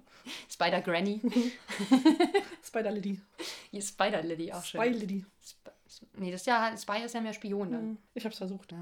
[0.50, 1.22] Spider-Granny.
[2.65, 3.20] Spider Liddy.
[3.70, 4.82] Hier ist Spider-Lily auch schön.
[4.94, 5.26] Liddy.
[5.46, 5.70] Sp
[6.18, 7.82] nee, das ist ja, Spy ist ja mehr Spion dann.
[7.82, 8.72] Hm, Ich hab's versucht.
[8.72, 8.78] Ja.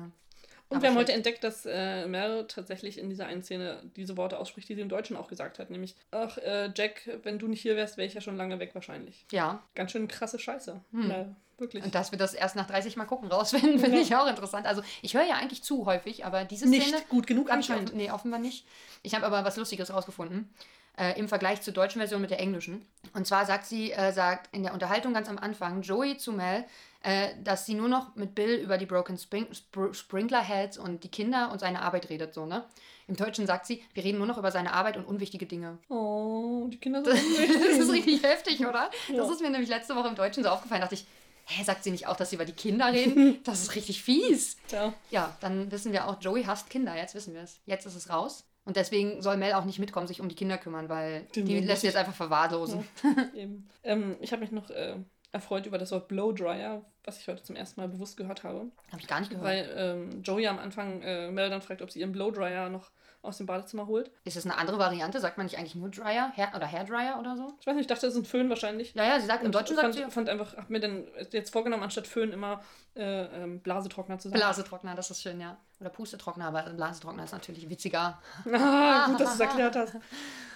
[0.69, 4.17] Und Aber wir haben heute entdeckt, dass äh, Mel tatsächlich in dieser einen Szene diese
[4.17, 5.71] Worte ausspricht, die sie im Deutschen auch gesagt hat.
[5.71, 8.75] Nämlich, ach, äh, Jack, wenn du nicht hier wärst, wäre ich ja schon lange weg
[8.75, 9.25] wahrscheinlich.
[9.31, 10.79] Ja, Ganz schön krasse Scheiße.
[10.91, 11.35] Hm.
[11.59, 11.83] Wirklich.
[11.83, 14.03] und dass wir das erst nach 30 Mal gucken rausfinden, finde Ja.
[14.03, 14.65] ich auch interessant.
[14.65, 16.83] Also ich höre ja eigentlich zu häufig, aber diese Szene...
[16.85, 17.89] nicht gut genug anscheinend.
[17.89, 18.65] offen, nee, offenbar nicht.
[19.03, 20.49] Ich habe aber was Lustiges rausgefunden.
[20.97, 22.85] Äh, Im Vergleich zur deutschen Version mit der englischen.
[23.13, 26.65] Und zwar sagt sie, äh, sagt in der Unterhaltung ganz am Anfang Joey zu Mel,
[27.03, 31.05] äh, dass sie nur noch mit Bill über die Broken Spring Spr Sprinkler Heads und
[31.05, 32.65] die Kinder und seine Arbeit redet, so, ne?
[33.07, 35.77] Im Deutschen sagt sie, wir reden nur noch über seine Arbeit und unwichtige Dinge.
[35.87, 37.79] Oh, die Kinder sind Das unwichtig.
[37.79, 38.89] ist richtig heftig, oder?
[39.07, 39.31] Das Ja.
[39.31, 40.81] ist mir nämlich letzte Woche im Deutschen so aufgefallen.
[40.81, 41.05] dachte ich,
[41.49, 43.39] hä, sagt sie nicht auch, dass sie über die Kinder reden?
[43.43, 44.57] Das ist richtig fies.
[44.67, 44.93] Tja.
[45.11, 46.95] Ja, dann wissen wir auch, Joey hasst Kinder.
[46.95, 47.59] Jetzt wissen wir es.
[47.65, 48.45] Jetzt ist es raus.
[48.65, 51.59] Und deswegen soll Mel auch nicht mitkommen, sich um die Kinder kümmern, weil Den die
[51.61, 52.85] lässt sie jetzt einfach verwahrlosen.
[53.33, 53.67] Eben.
[53.83, 54.95] Ähm, ich habe mich noch äh,
[55.31, 58.69] erfreut über das Wort Blowdryer, was ich heute zum ersten Mal bewusst gehört habe.
[58.91, 59.45] Habe ich gar nicht gehört.
[59.45, 63.37] Weil ähm, Joey am Anfang äh, Mel dann fragt, ob sie ihren Blowdryer noch aus
[63.37, 64.11] dem Badezimmer holt.
[64.23, 65.19] ist das eine andere Variante?
[65.19, 67.53] Sagt man nicht eigentlich nur Dryer Hair oder Hairdryer oder so?
[67.59, 68.93] Ich weiß nicht, ich dachte, das ist ein Föhn wahrscheinlich.
[68.93, 71.51] Ja, ja, sie sagt im Deutschen fand, sagt sie fand einfach, hab mir dann jetzt
[71.51, 72.61] vorgenommen, anstatt Föhn immer
[72.95, 74.39] äh, ähm, Blasetrockner zu sagen.
[74.39, 75.57] Blasetrockner, das ist schön, ja.
[75.81, 78.21] Oder Pustetrockner, aber Blasetrockner ist natürlich witziger.
[78.53, 79.93] Ah, gut, dass du es erklärt hast.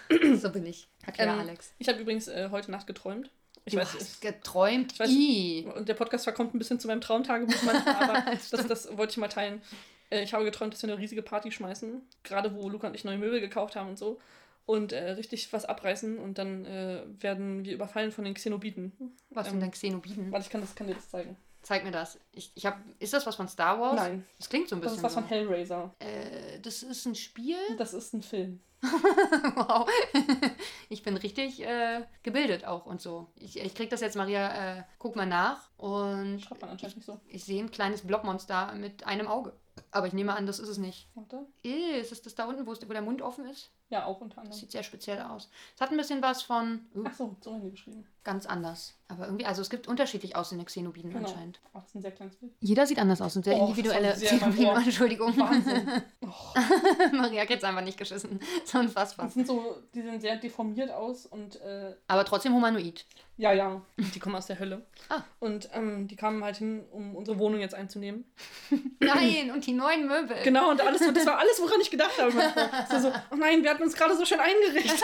[0.41, 0.88] so bin ich.
[1.06, 1.73] Erklär, Ähm, Alex.
[1.80, 3.30] Ich habe übrigens äh, heute Nacht geträumt.
[3.65, 4.91] Ich Du weiß, hast geträumt.
[4.93, 5.67] ich weiß- I.
[5.76, 9.17] Und der Podcast verkommt ein bisschen zu meinem Traumtagebuch manchmal, aber das, das wollte ich
[9.17, 9.62] mal teilen.
[10.13, 13.04] Äh, Ich habe geträumt, dass wir eine riesige Party schmeißen, gerade wo Luca und ich
[13.04, 14.19] neue Möbel gekauft haben und so.
[14.65, 18.93] Und äh, richtig was abreißen und dann äh, werden wir überfallen von den Xenobiten.
[19.30, 20.32] Was Ähm, sind denn Xenobiden?
[20.32, 21.36] Warte, ich kann, das, kann dir das zeigen.
[21.63, 22.17] Zeig mir das.
[22.32, 23.95] Ich, ich hab, ist das was von Star Wars?
[23.95, 25.19] Nein, Das klingt so ein das bisschen ist was so.
[25.19, 25.93] von Hellraiser.
[25.99, 27.58] Äh, das ist ein Spiel?
[27.78, 28.62] Das ist ein Film.
[29.56, 29.89] wow.
[30.89, 33.28] Ich bin richtig äh, gebildet auch und so.
[33.36, 35.69] Ich, ich krieg das jetzt, Maria, äh, guck mal nach.
[35.78, 37.19] Und Schreibt man anscheinend nicht so.
[37.28, 39.54] ich sehe ein kleines Blobmonster mit einem Auge.
[39.91, 41.07] Aber ich nehme an, das ist es nicht.
[41.15, 41.45] Warte.
[41.63, 43.71] Eh, ist es das da unten, wo, es- wo der Mund offen ist?
[43.89, 44.59] Ja, auch unter Das anderem.
[44.59, 45.49] sieht sehr speziell aus.
[45.75, 48.07] Es hat ein bisschen was von uh, Ach so, so haben die geschrieben.
[48.23, 48.95] ganz anders.
[49.07, 51.27] Aber irgendwie, also es gibt unterschiedlich aussehende Xenobiden Genau.
[51.27, 51.59] anscheinend.
[51.65, 52.53] Oh, das ist ein sehr kleines Bild.
[52.59, 54.75] Jeder sieht anders aus und sehr Oh, das individuelle Xenobiden.
[54.83, 55.38] Entschuldigung.
[55.38, 55.88] Wahnsinn.
[56.34, 56.60] Oh,
[57.15, 58.39] Maria kriegt einfach nicht geschissen.
[58.65, 59.26] So unfassbar.
[59.26, 63.06] das sind so, die sehen sehr deformiert aus und äh, Aber trotzdem humanoid.
[63.38, 64.86] ja, ja, die kommen aus der Hölle.
[65.10, 65.22] Ah.
[65.39, 68.26] Und ähm, die kamen halt hin, um unsere Wohnung jetzt einzunehmen.
[69.00, 70.38] Nein, und die neuen Möbel.
[70.43, 72.32] Genau, und alles, das war alles, woran ich gedacht habe.
[72.32, 72.69] manchmal.
[72.89, 75.04] So, so, oh nein, wir hatten uns gerade so schön eingerichtet.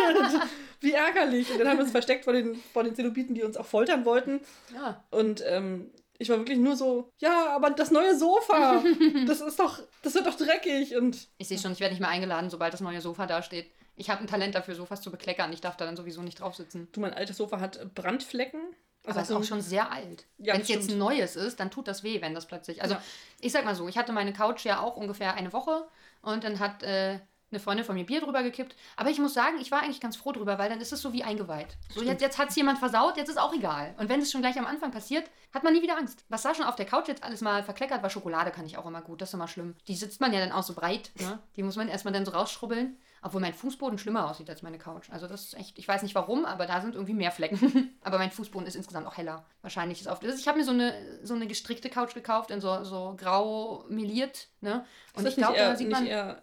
[0.80, 1.52] Wie ärgerlich.
[1.52, 4.06] Und dann haben wir uns versteckt vor den, vor den Zenobiten, die uns auch foltern
[4.06, 4.40] wollten.
[4.74, 5.04] Ja.
[5.12, 8.84] Und ähm, ich war wirklich nur so, ja, aber das neue Sofa,
[9.26, 10.96] das ist doch, das wird doch dreckig.
[10.96, 13.72] Und Ich sehe schon, ich werde nicht mehr eingeladen, sobald das neue Sofa da steht.
[13.96, 15.52] Ich habe ein Talent dafür, Sofas zu bekleckern.
[15.52, 16.88] Ich darf da dann sowieso nicht drauf sitzen.
[16.92, 18.62] du, mein altes Sofa hat Brandflecken.
[19.06, 20.26] Aber es ist auch schon sehr alt.
[20.38, 22.82] Ja, wenn es jetzt ein neues ist, dann tut das weh, wenn das plötzlich.
[22.82, 23.02] Also, Ja.
[23.40, 25.88] ich sag mal so, ich hatte meine Couch ja auch ungefähr eine Woche
[26.22, 27.20] und dann hat äh,
[27.52, 28.76] eine Freundin von mir Bier drüber gekippt.
[28.96, 31.14] Aber ich muss sagen, ich war eigentlich ganz froh drüber, weil dann ist es so
[31.14, 31.78] wie eingeweiht.
[31.94, 33.96] So, jetzt, jetzt hat es jemand versaut, jetzt ist auch egal.
[33.98, 36.26] Und wenn es schon gleich am Anfang passiert, hat man nie wieder Angst.
[36.30, 38.86] Was da schon auf der Couch jetzt alles mal verkleckert war, Schokolade kann ich auch
[38.86, 39.76] immer gut, das ist immer schlimm.
[39.88, 41.40] Die sitzt man ja dann auch so breit, ne?
[41.56, 42.98] Die muss man erstmal dann so rausschrubbeln.
[43.22, 45.10] Obwohl mein Fußboden schlimmer aussieht als meine Couch.
[45.10, 47.94] Also das ist echt, ich weiß nicht warum, aber da sind irgendwie mehr Flecken.
[48.02, 49.46] aber mein Fußboden ist insgesamt auch heller.
[49.62, 50.40] Wahrscheinlich ist auf das.
[50.40, 54.48] Ich habe mir so eine, so eine gestrickte Couch gekauft, in so, so grau meliert,
[54.62, 54.86] ne?
[55.16, 56.08] Und ich glaube, da sieht nicht man.
[56.08, 56.42] eher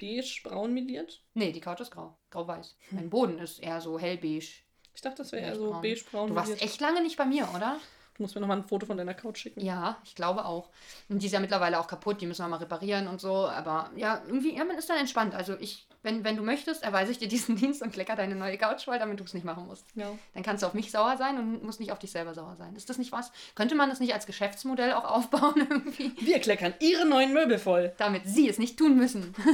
[0.00, 1.22] äh, beige, braun meliert?
[1.34, 2.16] Nee, die Couch ist grau.
[2.30, 2.76] Grau-weiß.
[2.90, 4.46] Mein Boden ist eher so hellbeige.
[4.94, 5.82] Ich dachte, das wäre eher so braun.
[5.82, 7.78] beige, braun Du warst echt lange nicht bei mir, oder?
[8.16, 9.64] Du musst mir nochmal ein Foto von deiner Couch schicken.
[9.64, 10.68] Ja, ich glaube auch.
[11.08, 13.48] Und die ist ja mittlerweile auch kaputt, die müssen wir mal reparieren und so.
[13.48, 15.34] Aber ja, irgendwie, ja, man ist dann entspannt.
[15.34, 18.56] Also ich, wenn, wenn du möchtest, erweise ich dir diesen Dienst und klecker deine neue
[18.56, 19.84] Couch voll, damit du es nicht machen musst.
[19.94, 20.10] Ja.
[20.34, 22.74] Dann kannst du auf mich sauer sein und musst nicht auf dich selber sauer sein.
[22.74, 23.32] Ist das nicht was?
[23.54, 26.12] Könnte man das nicht als Geschäftsmodell auch aufbauen irgendwie?
[26.20, 27.92] Wir kleckern ihre neuen Möbel voll.
[27.98, 29.34] Damit sie es nicht tun müssen.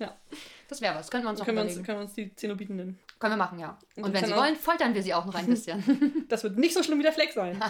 [0.00, 0.14] Ja.
[0.68, 1.10] Das wäre was.
[1.10, 1.80] Könnten wir uns auch Können wir, überlegen.
[1.80, 3.00] uns, können wir uns die Zenobiten nennen.
[3.18, 3.76] Können wir machen, ja.
[3.96, 6.24] Und, Und wenn sie wollen, foltern wir sie auch noch ein bisschen.
[6.28, 7.60] Das wird nicht so schlimm wie der Fleck sein.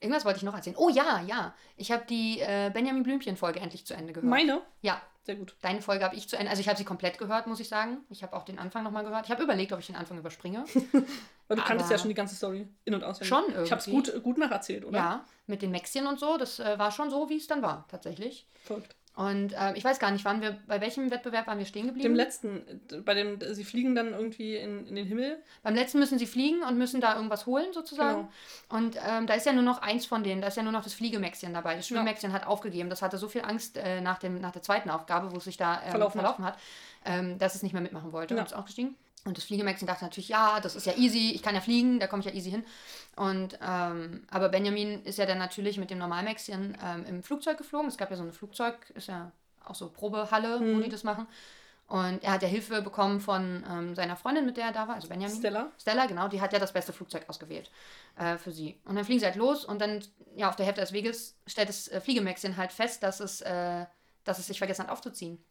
[0.00, 0.74] Irgendwas wollte ich noch erzählen.
[0.76, 1.54] Oh ja, ja.
[1.76, 4.28] Ich habe die äh, Benjamin Blümchen-Folge endlich zu Ende gehört.
[4.28, 4.60] Meine?
[4.82, 5.56] Ja, sehr gut.
[5.62, 6.50] Deine Folge habe ich zu Ende.
[6.50, 7.98] Also ich habe sie komplett gehört, muss ich sagen.
[8.10, 9.24] Ich habe auch den Anfang nochmal gehört.
[9.24, 10.64] Ich habe überlegt, ob ich den Anfang überspringe.
[11.48, 13.28] Weil du kanntest ja schon die ganze Story in- und auswendig.
[13.28, 14.12] Schon Ich habe es irgendwie.
[14.12, 14.98] gut, gut nacherzählt, oder?
[14.98, 16.36] Ja, mit den Maxien und so.
[16.36, 18.46] Das äh, war schon so, wie es dann war, tatsächlich.
[18.62, 18.94] Verrückt.
[19.16, 22.08] Und ähm, ich weiß gar nicht, waren wir, bei welchem Wettbewerb waren wir stehen geblieben?
[22.08, 25.40] Dem letzten, äh, bei dem, sie fliegen dann irgendwie in, in den Himmel.
[25.62, 28.28] Beim letzten müssen sie fliegen und müssen da irgendwas holen, sozusagen.
[28.68, 28.76] Genau.
[28.76, 30.82] Und ähm, da ist ja nur noch eins von denen, da ist ja nur noch
[30.82, 31.76] das Fliegemäxchen dabei.
[31.76, 31.94] Das Ja.
[31.96, 32.90] Schwimmmäxchen hat aufgegeben.
[32.90, 35.56] Das hatte so viel Angst äh, nach, dem, nach der zweiten Aufgabe, wo es sich
[35.56, 36.54] da ähm, Verlaufen verlaufen, hat.
[36.54, 36.60] hat,
[37.04, 38.40] ähm, dass es nicht mehr mitmachen wollte Ja.
[38.40, 38.96] und ist ausgestiegen.
[39.24, 42.06] Und das Fliegemäxchen dachte natürlich, ja, das ist ja easy, ich kann ja fliegen, da
[42.06, 42.64] komme ich ja easy hin.
[43.16, 47.88] Und ähm, aber Benjamin ist ja dann natürlich mit dem Normalmäxchen ähm, im Flugzeug geflogen.
[47.88, 49.32] Es gab ja so eine Flugzeug, ist ja
[49.64, 50.82] auch so Probehalle, wo Mhm.
[50.82, 51.26] die das machen.
[51.86, 54.94] Und er hat ja Hilfe bekommen von ähm, seiner Freundin, mit der er da war,
[54.94, 55.36] also Benjamin.
[55.36, 55.70] Stella.
[55.78, 57.70] Stella, genau, die hat ja das beste Flugzeug ausgewählt
[58.16, 58.78] äh, für sie.
[58.86, 60.02] Und dann fliegen sie halt los und dann,
[60.34, 63.84] ja, auf der Hälfte des Weges stellt das äh, Fliegemäxchen halt fest, dass es, äh,
[64.24, 65.44] dass es sich vergessen hat aufzuziehen.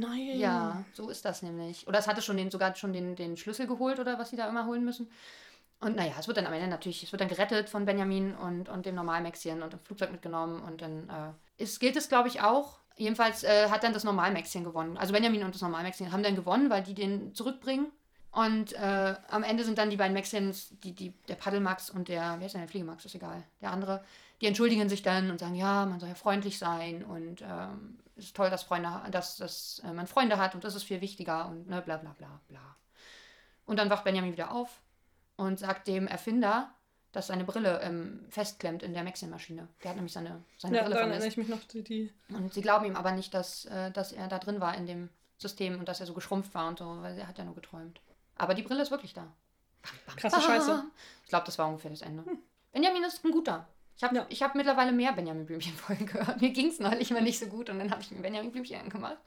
[0.00, 0.38] Nein.
[0.38, 1.86] Ja, so ist das nämlich.
[1.86, 4.48] Oder es hatte schon den, sogar schon den, den Schlüssel geholt oder was sie da
[4.48, 5.10] immer holen müssen.
[5.80, 8.68] Und naja, es wird dann am Ende natürlich, es wird dann gerettet von Benjamin und,
[8.68, 10.62] und dem Normalmäxchen und im Flugzeug mitgenommen.
[10.62, 12.78] Und dann äh, ist, gilt es, glaube ich, auch.
[12.96, 14.96] Jedenfalls äh, hat dann das Normalmäxchen gewonnen.
[14.96, 17.92] Also Benjamin und das Normalmäxchen haben dann gewonnen, weil die den zurückbringen.
[18.34, 22.34] Und äh, am Ende sind dann die beiden Mäxchens, die, die, der Paddelmax und der,
[22.38, 24.02] wer ist denn der Fliegemax, ist egal, der andere,
[24.40, 28.24] die entschuldigen sich dann und sagen, ja, man soll ja freundlich sein und ähm, es
[28.26, 31.48] ist toll, dass, Freunde, dass, dass äh, man Freunde hat und das ist viel wichtiger
[31.48, 32.76] und ne, bla bla bla bla.
[33.66, 34.82] Und dann wacht Benjamin wieder auf
[35.36, 36.74] und sagt dem Erfinder,
[37.12, 39.68] dass seine Brille ähm, festklemmt in der Maxien-Maschine.
[39.84, 41.62] Der hat nämlich seine, seine Ja, Brille daran erinnere ich mich noch.
[41.70, 44.76] Die, die Und sie glauben ihm aber nicht, dass, äh, dass er da drin war
[44.76, 47.44] in dem System und dass er so geschrumpft war und so, weil er hat ja
[47.44, 48.00] nur geträumt.
[48.36, 49.26] Aber die Brille ist wirklich da.
[50.16, 50.84] krasse Scheiße.
[51.24, 52.24] Ich glaube, das war ungefähr das Ende.
[52.72, 53.68] Benjamin ist ein guter.
[53.96, 54.26] Ich habe Ja.
[54.28, 56.40] ich hab mittlerweile mehr Benjamin Blümchen-Folgen gehört.
[56.40, 58.80] Mir ging es neulich mal nicht so gut und dann habe ich mir Benjamin Blümchen
[58.80, 59.18] angemacht.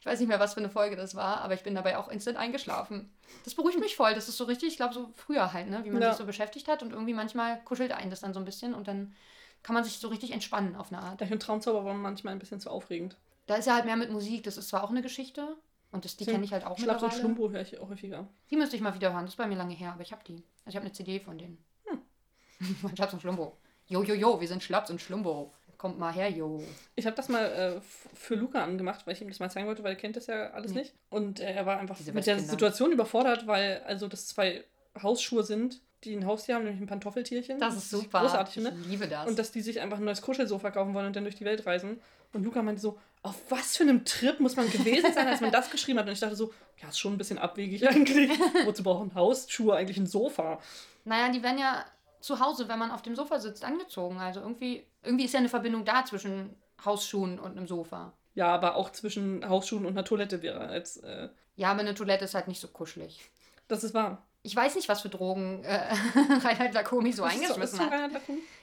[0.00, 2.08] Ich weiß nicht mehr, was für eine Folge das war, aber ich bin dabei auch
[2.08, 3.10] instant eingeschlafen.
[3.44, 4.14] Das beruhigt mich voll.
[4.14, 5.84] Das ist so richtig, ich glaube, so früher halt, ne?
[5.84, 6.10] wie man Ja.
[6.10, 8.88] sich so beschäftigt hat und irgendwie manchmal kuschelt einen das dann so ein bisschen und
[8.88, 9.14] dann
[9.62, 11.22] kann man sich so richtig entspannen auf eine Art.
[11.22, 13.16] Ich finde Traumzauber war manchmal ein bisschen zu aufregend.
[13.46, 14.42] Da ist ja halt mehr mit Musik.
[14.42, 15.56] Das ist zwar auch eine Geschichte
[15.92, 17.20] und das, die kenne ich halt auch Schlaps und mittlerweile.
[17.20, 18.26] Schlumbo höre ich auch häufiger.
[18.50, 19.24] Die müsste ich mal wieder hören.
[19.24, 20.42] Das ist bei mir lange her, aber ich habe die.
[20.64, 21.62] Also ich habe eine CD von denen.
[21.86, 22.90] Hm.
[22.96, 23.56] Schlaps und Schlumbo.
[23.86, 25.52] Jo, jo, jo, wir sind Schlaps und Schlumbo.
[25.76, 26.62] Kommt mal her, jo.
[26.94, 27.80] Ich habe das mal äh,
[28.14, 30.50] für Luca angemacht, weil ich ihm das mal zeigen wollte, weil er kennt das ja
[30.50, 30.80] alles Nee.
[30.80, 30.94] nicht.
[31.10, 32.38] Und äh, er war einfach Diese mit der.
[32.38, 34.64] Situation überfordert, weil also das zwei
[35.02, 37.58] Hausschuhe sind, die ein Haustier haben, nämlich ein Pantoffeltierchen.
[37.58, 38.20] Das ist super.
[38.20, 38.76] Großartig, ich ne?
[38.88, 39.28] liebe das.
[39.28, 41.66] Und dass die sich einfach ein neues Kuschelsofa kaufen wollen und dann durch die Welt
[41.66, 42.00] reisen.
[42.32, 45.52] Und Luca meinte so, auf was für einem Trip muss man gewesen sein, als man
[45.52, 46.06] das geschrieben hat.
[46.06, 48.30] Und ich dachte so, ja, ist schon ein bisschen abwegig eigentlich.
[48.64, 50.58] Wozu brauchen Hausschuhe eigentlich ein Sofa?
[51.04, 51.84] naja, die werden ja
[52.20, 54.18] zu Hause, wenn man auf dem Sofa sitzt, angezogen.
[54.18, 58.12] Also irgendwie, irgendwie ist ja eine Verbindung da zwischen Hausschuhen und einem Sofa.
[58.34, 62.24] Ja, aber auch zwischen Hausschuhen und einer Toilette wäre als, äh, Ja, aber eine Toilette
[62.24, 63.30] ist halt nicht so kuschelig.
[63.68, 64.24] das ist wahr.
[64.42, 65.78] Ich weiß nicht, was für Drogen äh,
[66.42, 68.10] Reinhard Lacomi so das eingeschmissen so hat.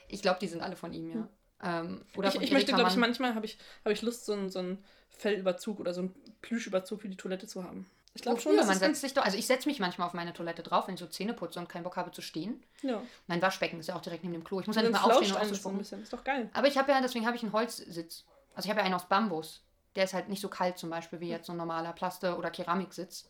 [0.08, 1.28] Ich glaube, die sind alle von ihm, ja.
[1.62, 4.50] Ähm, oder ich, ich möchte, glaube ich, manchmal habe ich, habe ich Lust, so einen,
[4.50, 7.89] so einen Fellüberzug oder so einen Plüschüberzug für die Toilette zu haben.
[8.13, 8.62] Ich glaube schon, Wofür?
[8.62, 10.96] dass man setzt sich doch, also ich setze mich manchmal auf meine Toilette drauf, wenn
[10.96, 12.63] ich so Zähne putze und keinen Bock habe zu stehen.
[12.82, 13.02] ja.
[13.28, 14.60] Mein Waschbecken ist ja auch direkt neben dem Klo.
[14.60, 15.96] Ich muss ja nicht mal aufstehen und das so.
[15.96, 16.50] Ist doch geil.
[16.54, 18.26] Aber ich habe ja, deswegen habe ich einen Holzsitz.
[18.56, 19.63] Also ich habe ja einen aus Bambus.
[19.96, 22.50] Der ist halt nicht so kalt zum Beispiel wie jetzt so ein normaler Plaste- oder
[22.50, 23.30] Keramiksitz.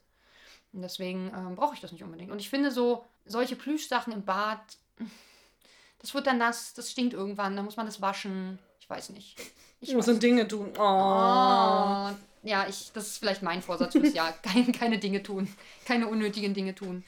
[0.71, 2.31] Und deswegen ähm, brauche ich das nicht unbedingt.
[2.31, 4.59] Und ich finde so, solche Plüschsachen im Bad,
[5.99, 8.59] das wird dann nass, das stinkt irgendwann, dann muss man das waschen.
[8.79, 9.37] Ich weiß nicht.
[9.81, 10.71] Ich muss so Dinge tun.
[10.77, 10.81] Oh.
[10.81, 12.09] Oh,
[12.43, 14.31] ja, ich, das ist vielleicht mein Vorsatz fürs Jahr.
[14.43, 15.53] Kein, keine Dinge tun.
[15.85, 17.03] Keine unnötigen Dinge tun.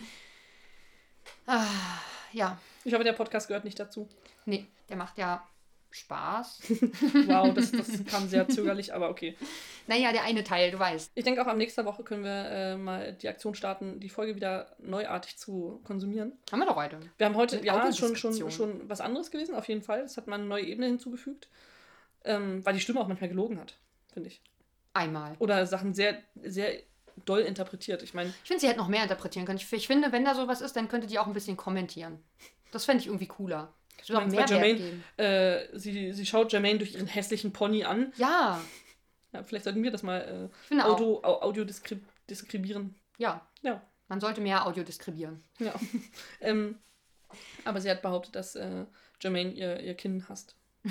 [1.45, 1.65] Ah,
[2.33, 4.07] ja, Ich hoffe, der Podcast gehört nicht dazu.
[4.45, 5.45] nee, der macht ja
[5.91, 6.61] Spaß.
[7.27, 9.35] Wow, das, das kam sehr zögerlich, aber okay.
[9.87, 11.11] Naja, der eine Teil, du weißt.
[11.15, 14.35] Ich denke auch, am nächsten Woche können wir äh, mal die Aktion starten, die Folge
[14.35, 16.33] wieder neuartig zu konsumieren.
[16.51, 16.99] Haben wir doch heute.
[17.17, 20.01] Wir haben heute, Mit ja, schon, schon, schon was anderes gewesen, auf jeden Fall.
[20.01, 21.49] Das hat man eine neue Ebene hinzugefügt.
[22.23, 23.75] Ähm, weil die Stimme auch manchmal gelogen hat,
[24.13, 24.41] finde ich.
[24.93, 25.35] Einmal.
[25.39, 26.73] Oder Sachen sehr, sehr
[27.25, 28.03] doll interpretiert.
[28.03, 29.59] Ich meine, Ich finde, sie hätte noch mehr interpretieren können.
[29.59, 32.19] Ich, ich finde, wenn da sowas ist, dann könnte die auch ein bisschen kommentieren.
[32.71, 33.73] Das fände ich irgendwie cooler.
[34.09, 38.11] Auch meinst mehr Jermaine, äh, sie, sie schaut Jermaine durch ihren hässlichen Pony an.
[38.17, 38.59] Ja,
[39.33, 40.81] Ja, vielleicht sollten wir das mal äh.
[40.81, 42.95] Audio, au, Audio diskrib diskribieren.
[43.17, 43.81] Ja, Ja.
[44.07, 45.43] man sollte mehr Audio diskribieren.
[45.59, 45.73] Ja.
[46.41, 46.77] ähm,
[47.65, 48.85] aber sie hat behauptet, dass äh,
[49.21, 50.55] Jermaine ihr, ihr Kinn hasst.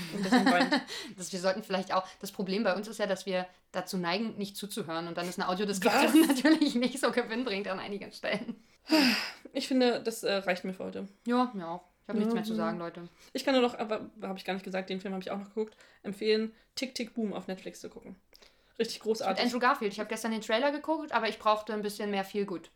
[1.17, 2.07] Das, wir sollten vielleicht auch.
[2.21, 5.09] Das Problem bei uns ist ja, dass wir dazu neigen, nicht zuzuhören.
[5.09, 8.63] Und dann ist eine Audiodeskription natürlich nicht so gewinnbringend an einigen Stellen.
[9.53, 11.09] Ich finde, das äh, reicht mir für heute.
[11.27, 11.85] Ja, mir auch.
[12.11, 13.09] Ich habe nichts mehr zu sagen, Leute.
[13.33, 15.39] Ich kann nur noch, aber habe ich gar nicht gesagt, den Film habe ich auch
[15.39, 18.17] noch geguckt, empfehlen, Tick Tick Boom auf Netflix zu gucken.
[18.79, 19.45] Richtig Mit großartig.
[19.45, 19.93] Andrew Garfield.
[19.93, 22.71] Ich habe gestern den Trailer geguckt, aber ich brauchte ein bisschen mehr viel gut.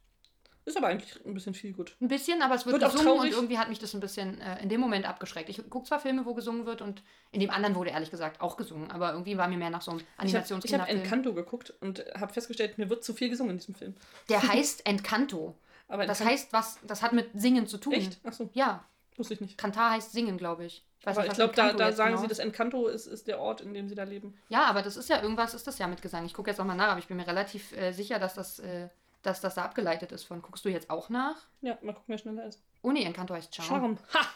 [0.66, 1.94] Ist aber eigentlich ein bisschen viel gut.
[2.00, 4.62] Ein bisschen, aber es wird, Wird gesungen und irgendwie hat mich das ein bisschen äh,
[4.62, 5.50] in dem Moment abgeschreckt.
[5.50, 8.56] Ich gucke zwar Filme, wo gesungen wird und in dem anderen wurde ehrlich gesagt auch
[8.56, 10.88] gesungen, aber irgendwie war mir mehr nach so einem Ich habe hab.
[10.88, 13.94] Encanto geguckt und habe festgestellt, mir wird zu viel gesungen in diesem Film.
[14.30, 15.54] Der heißt Encanto.
[15.86, 17.92] Aber Das heißt was, das hat mit Singen zu tun.
[17.92, 18.18] Echt?
[18.24, 18.84] Achso, Ja,
[19.16, 19.58] wusste ich nicht.
[19.58, 20.84] Kantar heißt Singen, glaube ich.
[21.00, 23.26] Ich weiß Aber nicht, ich glaube, da, da sagen genau sie, das Encanto ist, ist
[23.28, 24.38] der Ort, in dem sie da leben.
[24.48, 26.24] Ja, aber das ist ja irgendwas, ist das ja mit Gesang.
[26.24, 28.88] Ich gucke jetzt nochmal nach, aber ich bin mir relativ äh, sicher, dass das, äh,
[29.22, 30.40] dass das da abgeleitet ist von.
[30.40, 31.36] Guckst du jetzt auch nach?
[31.60, 32.62] Ja, mal gucken, wer schneller ist.
[32.82, 33.68] Oh nee, Encanto heißt Charme.
[33.68, 33.98] Charme.
[34.14, 34.26] Ha!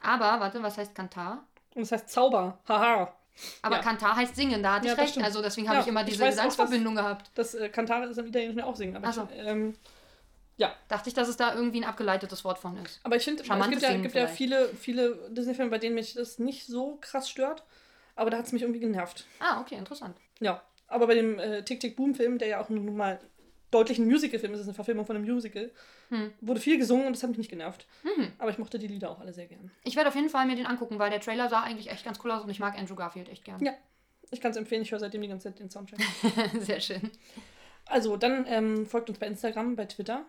[0.00, 1.46] Aber, warte, was heißt Kantar?
[1.74, 2.58] Und das heißt Zauber.
[2.68, 3.12] Haha.
[3.62, 3.82] Aber Ja.
[3.82, 5.18] Kantar heißt Singen, da hatte Ja, ich recht.
[5.18, 7.30] Also deswegen habe Ja, ich immer diese Gesangsverbindung gehabt.
[7.34, 8.96] Das äh, Kantare ist im Italienischen auch singen.
[8.96, 9.26] Aber, so.
[9.32, 9.74] ich, ähm,
[10.88, 13.00] Dachte ich, dass es da irgendwie ein abgeleitetes Wort von ist.
[13.02, 16.38] aber ich finde, es gibt, ja, gibt ja viele, viele Disney-Filme, bei denen mich das
[16.38, 17.64] nicht so krass stört.
[18.16, 19.26] Aber da hat es mich irgendwie genervt.
[19.40, 20.16] Ah, okay, interessant.
[20.38, 20.62] Ja.
[20.86, 23.18] Aber bei dem äh, Tick-Tick-Boom-Film, der ja auch nun mal
[23.72, 25.72] deutlich ein Musical-Film ist, ist eine Verfilmung von einem Musical,
[26.10, 26.32] Hm.
[26.42, 27.86] wurde viel gesungen und das hat mich nicht genervt.
[28.04, 28.30] Mhm.
[28.38, 29.70] Aber ich mochte die Lieder auch alle sehr gern.
[29.82, 32.18] Ich werde auf jeden Fall mir den angucken, weil der Trailer sah eigentlich echt ganz
[32.22, 33.64] cool aus und ich mag Andrew Garfield echt gern.
[33.64, 33.72] Ja.
[34.30, 36.00] Ich kann es empfehlen, ich höre seitdem die ganze Zeit den Soundtrack.
[36.60, 37.10] Sehr schön.
[37.86, 40.24] Also, dann ähm, folgt uns bei Instagram, bei Twitter,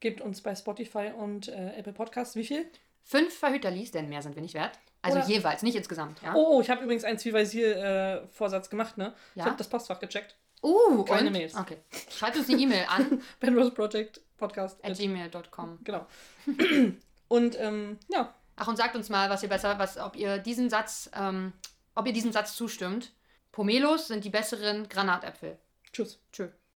[0.00, 2.34] gebt uns bei Spotify und äh, Apple Podcasts.
[2.36, 2.66] Wie viel?
[3.04, 4.78] Fünf Verhüterlies, denn mehr sind wir nicht wert.
[5.02, 6.34] Also Oder- jeweils, nicht insgesamt, ja?
[6.34, 9.14] Oh, ich habe übrigens einen Zwiebelsier-Vorsatz gemacht, ne?
[9.34, 9.46] Ich Ja?
[9.46, 10.36] habe das Postfach gecheckt.
[10.62, 11.32] Uh, Keine und?
[11.32, 11.54] Mails.
[11.54, 11.78] Okay.
[12.10, 14.84] Schreibt uns eine E-Mail an Penrose Project Podcast.
[14.84, 15.78] at gmail.com.
[15.84, 16.06] Genau.
[17.28, 20.68] und ähm, ja, Ach, und sagt uns mal, was ihr besser, was, ob ihr diesen
[20.68, 21.54] Satz, ähm,
[21.94, 23.12] ob ihr diesem Satz zustimmt.
[23.52, 25.58] Pomelos sind die besseren Granatäpfel.
[25.92, 26.20] tschüss.
[26.30, 26.48] Tschö.